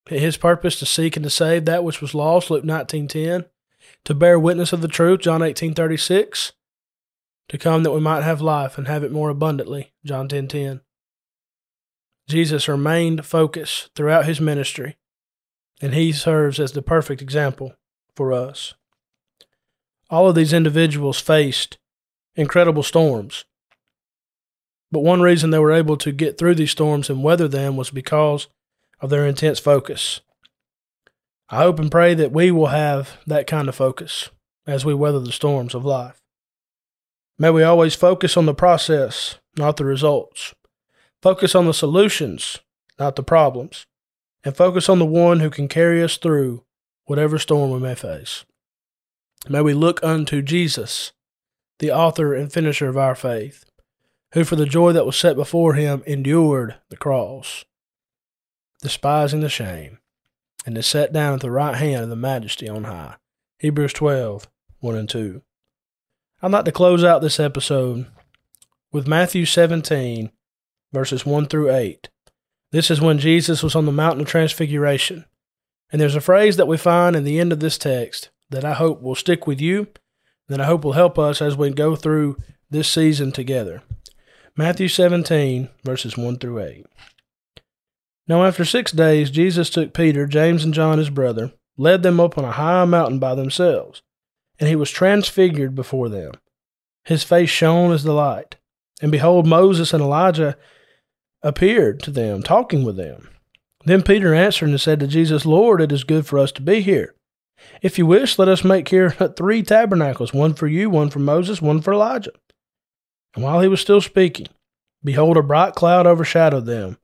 His 0.08 0.36
purpose 0.36 0.78
to 0.78 0.86
seek 0.86 1.16
and 1.16 1.24
to 1.24 1.30
save 1.30 1.64
that 1.64 1.84
which 1.84 2.00
was 2.00 2.14
lost, 2.14 2.50
Luke 2.50 2.64
19 2.64 3.08
10. 3.08 3.44
To 4.04 4.14
bear 4.14 4.38
witness 4.38 4.72
of 4.72 4.80
the 4.80 4.88
truth, 4.88 5.20
John 5.20 5.42
18 5.42 5.74
36 5.74 6.52
to 7.48 7.58
come 7.58 7.82
that 7.82 7.92
we 7.92 8.00
might 8.00 8.22
have 8.22 8.40
life 8.40 8.78
and 8.78 8.86
have 8.86 9.02
it 9.02 9.12
more 9.12 9.30
abundantly. 9.30 9.92
John 10.04 10.28
10:10. 10.28 10.48
10, 10.48 10.48
10. 10.48 10.80
Jesus 12.28 12.68
remained 12.68 13.24
focused 13.24 13.90
throughout 13.94 14.26
his 14.26 14.40
ministry, 14.40 14.96
and 15.80 15.94
he 15.94 16.12
serves 16.12 16.60
as 16.60 16.72
the 16.72 16.82
perfect 16.82 17.22
example 17.22 17.74
for 18.14 18.32
us. 18.32 18.74
All 20.10 20.28
of 20.28 20.34
these 20.34 20.52
individuals 20.52 21.20
faced 21.20 21.78
incredible 22.34 22.82
storms. 22.82 23.44
But 24.90 25.00
one 25.00 25.20
reason 25.20 25.50
they 25.50 25.58
were 25.58 25.72
able 25.72 25.96
to 25.98 26.12
get 26.12 26.38
through 26.38 26.54
these 26.54 26.70
storms 26.70 27.10
and 27.10 27.22
weather 27.22 27.48
them 27.48 27.76
was 27.76 27.90
because 27.90 28.48
of 29.00 29.10
their 29.10 29.26
intense 29.26 29.58
focus. 29.58 30.20
I 31.50 31.56
hope 31.58 31.78
and 31.78 31.90
pray 31.90 32.14
that 32.14 32.32
we 32.32 32.50
will 32.50 32.66
have 32.66 33.18
that 33.26 33.46
kind 33.46 33.68
of 33.68 33.74
focus 33.74 34.30
as 34.66 34.84
we 34.84 34.94
weather 34.94 35.20
the 35.20 35.32
storms 35.32 35.74
of 35.74 35.84
life. 35.84 36.17
May 37.38 37.50
we 37.50 37.62
always 37.62 37.94
focus 37.94 38.36
on 38.36 38.46
the 38.46 38.54
process, 38.54 39.38
not 39.56 39.76
the 39.76 39.84
results. 39.84 40.54
Focus 41.22 41.54
on 41.54 41.66
the 41.66 41.74
solutions, 41.74 42.58
not 42.98 43.14
the 43.14 43.22
problems. 43.22 43.86
And 44.44 44.56
focus 44.56 44.88
on 44.88 44.98
the 44.98 45.06
one 45.06 45.40
who 45.40 45.50
can 45.50 45.68
carry 45.68 46.02
us 46.02 46.16
through 46.16 46.64
whatever 47.04 47.38
storm 47.38 47.70
we 47.70 47.78
may 47.78 47.94
face. 47.94 48.44
May 49.48 49.60
we 49.60 49.72
look 49.72 50.02
unto 50.02 50.42
Jesus, 50.42 51.12
the 51.78 51.92
author 51.92 52.34
and 52.34 52.52
finisher 52.52 52.88
of 52.88 52.96
our 52.96 53.14
faith, 53.14 53.64
who 54.32 54.44
for 54.44 54.56
the 54.56 54.66
joy 54.66 54.92
that 54.92 55.06
was 55.06 55.16
set 55.16 55.36
before 55.36 55.74
him 55.74 56.02
endured 56.06 56.76
the 56.88 56.96
cross, 56.96 57.64
despising 58.82 59.40
the 59.40 59.48
shame, 59.48 59.98
and 60.66 60.76
is 60.76 60.86
set 60.86 61.12
down 61.12 61.34
at 61.34 61.40
the 61.40 61.50
right 61.50 61.76
hand 61.76 62.04
of 62.04 62.10
the 62.10 62.16
majesty 62.16 62.68
on 62.68 62.84
high. 62.84 63.16
Hebrews 63.58 63.92
12, 63.92 64.48
1 64.80 64.96
and 64.96 65.08
2. 65.08 65.42
I'd 66.40 66.52
like 66.52 66.66
to 66.66 66.72
close 66.72 67.02
out 67.02 67.20
this 67.20 67.40
episode 67.40 68.06
with 68.92 69.08
Matthew 69.08 69.44
17, 69.44 70.30
verses 70.92 71.26
1 71.26 71.46
through 71.46 71.74
8. 71.74 72.08
This 72.70 72.92
is 72.92 73.00
when 73.00 73.18
Jesus 73.18 73.60
was 73.60 73.74
on 73.74 73.86
the 73.86 73.92
Mountain 73.92 74.20
of 74.20 74.28
Transfiguration. 74.28 75.24
And 75.90 76.00
there's 76.00 76.14
a 76.14 76.20
phrase 76.20 76.56
that 76.56 76.68
we 76.68 76.76
find 76.76 77.16
in 77.16 77.24
the 77.24 77.40
end 77.40 77.52
of 77.52 77.58
this 77.58 77.76
text 77.76 78.30
that 78.50 78.64
I 78.64 78.74
hope 78.74 79.02
will 79.02 79.16
stick 79.16 79.48
with 79.48 79.60
you, 79.60 79.88
that 80.46 80.60
I 80.60 80.66
hope 80.66 80.84
will 80.84 80.92
help 80.92 81.18
us 81.18 81.42
as 81.42 81.56
we 81.56 81.70
go 81.70 81.96
through 81.96 82.36
this 82.70 82.88
season 82.88 83.32
together. 83.32 83.82
Matthew 84.56 84.86
17, 84.86 85.68
verses 85.82 86.16
1 86.16 86.38
through 86.38 86.60
8. 86.60 86.86
Now, 88.28 88.44
after 88.44 88.64
six 88.64 88.92
days, 88.92 89.32
Jesus 89.32 89.70
took 89.70 89.92
Peter, 89.92 90.24
James, 90.24 90.62
and 90.62 90.72
John, 90.72 90.98
his 90.98 91.10
brother, 91.10 91.50
led 91.76 92.04
them 92.04 92.20
up 92.20 92.38
on 92.38 92.44
a 92.44 92.52
high 92.52 92.84
mountain 92.84 93.18
by 93.18 93.34
themselves 93.34 94.02
and 94.58 94.68
he 94.68 94.76
was 94.76 94.90
transfigured 94.90 95.74
before 95.74 96.08
them. 96.08 96.32
His 97.04 97.24
face 97.24 97.50
shone 97.50 97.92
as 97.92 98.04
the 98.04 98.12
light. 98.12 98.56
And 99.00 99.12
behold, 99.12 99.46
Moses 99.46 99.92
and 99.92 100.02
Elijah 100.02 100.56
appeared 101.42 102.00
to 102.00 102.10
them, 102.10 102.42
talking 102.42 102.84
with 102.84 102.96
them. 102.96 103.28
Then 103.84 104.02
Peter 104.02 104.34
answered 104.34 104.68
and 104.68 104.80
said 104.80 105.00
to 105.00 105.06
Jesus, 105.06 105.46
Lord, 105.46 105.80
it 105.80 105.92
is 105.92 106.04
good 106.04 106.26
for 106.26 106.38
us 106.38 106.52
to 106.52 106.62
be 106.62 106.80
here. 106.80 107.14
If 107.80 107.98
you 107.98 108.06
wish, 108.06 108.38
let 108.38 108.48
us 108.48 108.64
make 108.64 108.88
here 108.88 109.10
three 109.36 109.62
tabernacles 109.62 110.34
one 110.34 110.54
for 110.54 110.66
you, 110.66 110.90
one 110.90 111.10
for 111.10 111.20
Moses, 111.20 111.62
one 111.62 111.80
for 111.80 111.92
Elijah. 111.92 112.32
And 113.34 113.44
while 113.44 113.60
he 113.60 113.68
was 113.68 113.80
still 113.80 114.00
speaking, 114.00 114.48
behold, 115.02 115.36
a 115.36 115.42
bright 115.42 115.74
cloud 115.74 116.06
overshadowed 116.06 116.66
them. 116.66 116.98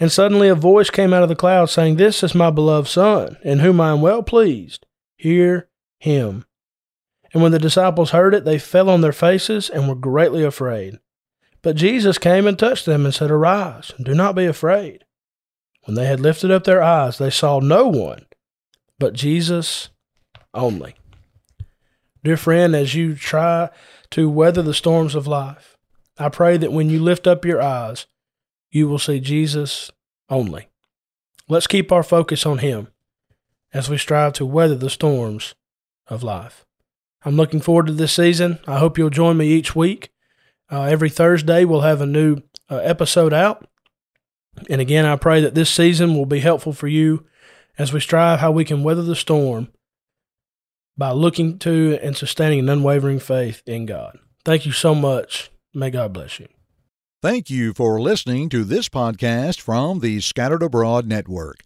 And 0.00 0.10
suddenly 0.10 0.48
a 0.48 0.54
voice 0.54 0.88
came 0.88 1.12
out 1.12 1.22
of 1.22 1.28
the 1.28 1.36
cloud, 1.36 1.66
saying, 1.66 1.96
This 1.96 2.22
is 2.22 2.34
my 2.34 2.50
beloved 2.50 2.88
Son, 2.88 3.36
in 3.42 3.58
whom 3.58 3.80
I 3.80 3.90
am 3.90 4.00
well 4.00 4.22
pleased. 4.22 4.86
Hear 5.16 5.68
him. 5.98 6.45
And 7.32 7.42
when 7.42 7.52
the 7.52 7.58
disciples 7.58 8.10
heard 8.10 8.34
it, 8.34 8.44
they 8.44 8.58
fell 8.58 8.88
on 8.88 9.00
their 9.00 9.12
faces 9.12 9.68
and 9.68 9.88
were 9.88 9.94
greatly 9.94 10.44
afraid. 10.44 10.98
But 11.62 11.76
Jesus 11.76 12.18
came 12.18 12.46
and 12.46 12.58
touched 12.58 12.86
them 12.86 13.04
and 13.04 13.14
said, 13.14 13.30
Arise, 13.30 13.92
and 13.96 14.06
do 14.06 14.14
not 14.14 14.36
be 14.36 14.44
afraid. 14.44 15.04
When 15.84 15.94
they 15.94 16.06
had 16.06 16.20
lifted 16.20 16.50
up 16.50 16.64
their 16.64 16.82
eyes, 16.82 17.18
they 17.18 17.30
saw 17.30 17.60
no 17.60 17.88
one 17.88 18.26
but 18.98 19.14
Jesus 19.14 19.90
only. 20.54 20.94
Dear 22.24 22.36
friend, 22.36 22.74
as 22.74 22.94
you 22.94 23.14
try 23.14 23.70
to 24.10 24.28
weather 24.28 24.62
the 24.62 24.74
storms 24.74 25.14
of 25.14 25.26
life, 25.26 25.76
I 26.18 26.28
pray 26.28 26.56
that 26.56 26.72
when 26.72 26.90
you 26.90 27.00
lift 27.00 27.26
up 27.26 27.44
your 27.44 27.62
eyes, 27.62 28.06
you 28.70 28.88
will 28.88 28.98
see 28.98 29.20
Jesus 29.20 29.90
only. 30.28 30.68
Let's 31.48 31.68
keep 31.68 31.92
our 31.92 32.02
focus 32.02 32.44
on 32.44 32.58
Him 32.58 32.88
as 33.72 33.88
we 33.88 33.98
strive 33.98 34.32
to 34.34 34.46
weather 34.46 34.74
the 34.74 34.90
storms 34.90 35.54
of 36.08 36.22
life. 36.22 36.65
I'm 37.26 37.36
looking 37.36 37.60
forward 37.60 37.88
to 37.88 37.92
this 37.92 38.12
season. 38.12 38.60
I 38.68 38.78
hope 38.78 38.96
you'll 38.96 39.10
join 39.10 39.36
me 39.36 39.48
each 39.48 39.74
week. 39.74 40.12
Uh, 40.70 40.82
every 40.82 41.10
Thursday, 41.10 41.64
we'll 41.64 41.80
have 41.80 42.00
a 42.00 42.06
new 42.06 42.38
uh, 42.70 42.76
episode 42.76 43.32
out. 43.32 43.68
And 44.70 44.80
again, 44.80 45.04
I 45.04 45.16
pray 45.16 45.40
that 45.40 45.56
this 45.56 45.68
season 45.68 46.14
will 46.14 46.24
be 46.24 46.38
helpful 46.38 46.72
for 46.72 46.86
you 46.86 47.26
as 47.76 47.92
we 47.92 47.98
strive 47.98 48.38
how 48.38 48.52
we 48.52 48.64
can 48.64 48.84
weather 48.84 49.02
the 49.02 49.16
storm 49.16 49.72
by 50.96 51.10
looking 51.10 51.58
to 51.58 51.98
and 52.00 52.16
sustaining 52.16 52.60
an 52.60 52.68
unwavering 52.68 53.18
faith 53.18 53.60
in 53.66 53.86
God. 53.86 54.18
Thank 54.44 54.64
you 54.64 54.72
so 54.72 54.94
much. 54.94 55.50
May 55.74 55.90
God 55.90 56.12
bless 56.12 56.38
you. 56.38 56.46
Thank 57.22 57.50
you 57.50 57.74
for 57.74 58.00
listening 58.00 58.48
to 58.50 58.62
this 58.62 58.88
podcast 58.88 59.60
from 59.60 59.98
the 59.98 60.20
Scattered 60.20 60.62
Abroad 60.62 61.08
Network. 61.08 61.65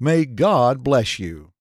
May 0.00 0.24
God 0.24 0.82
bless 0.82 1.20
you. 1.20 1.53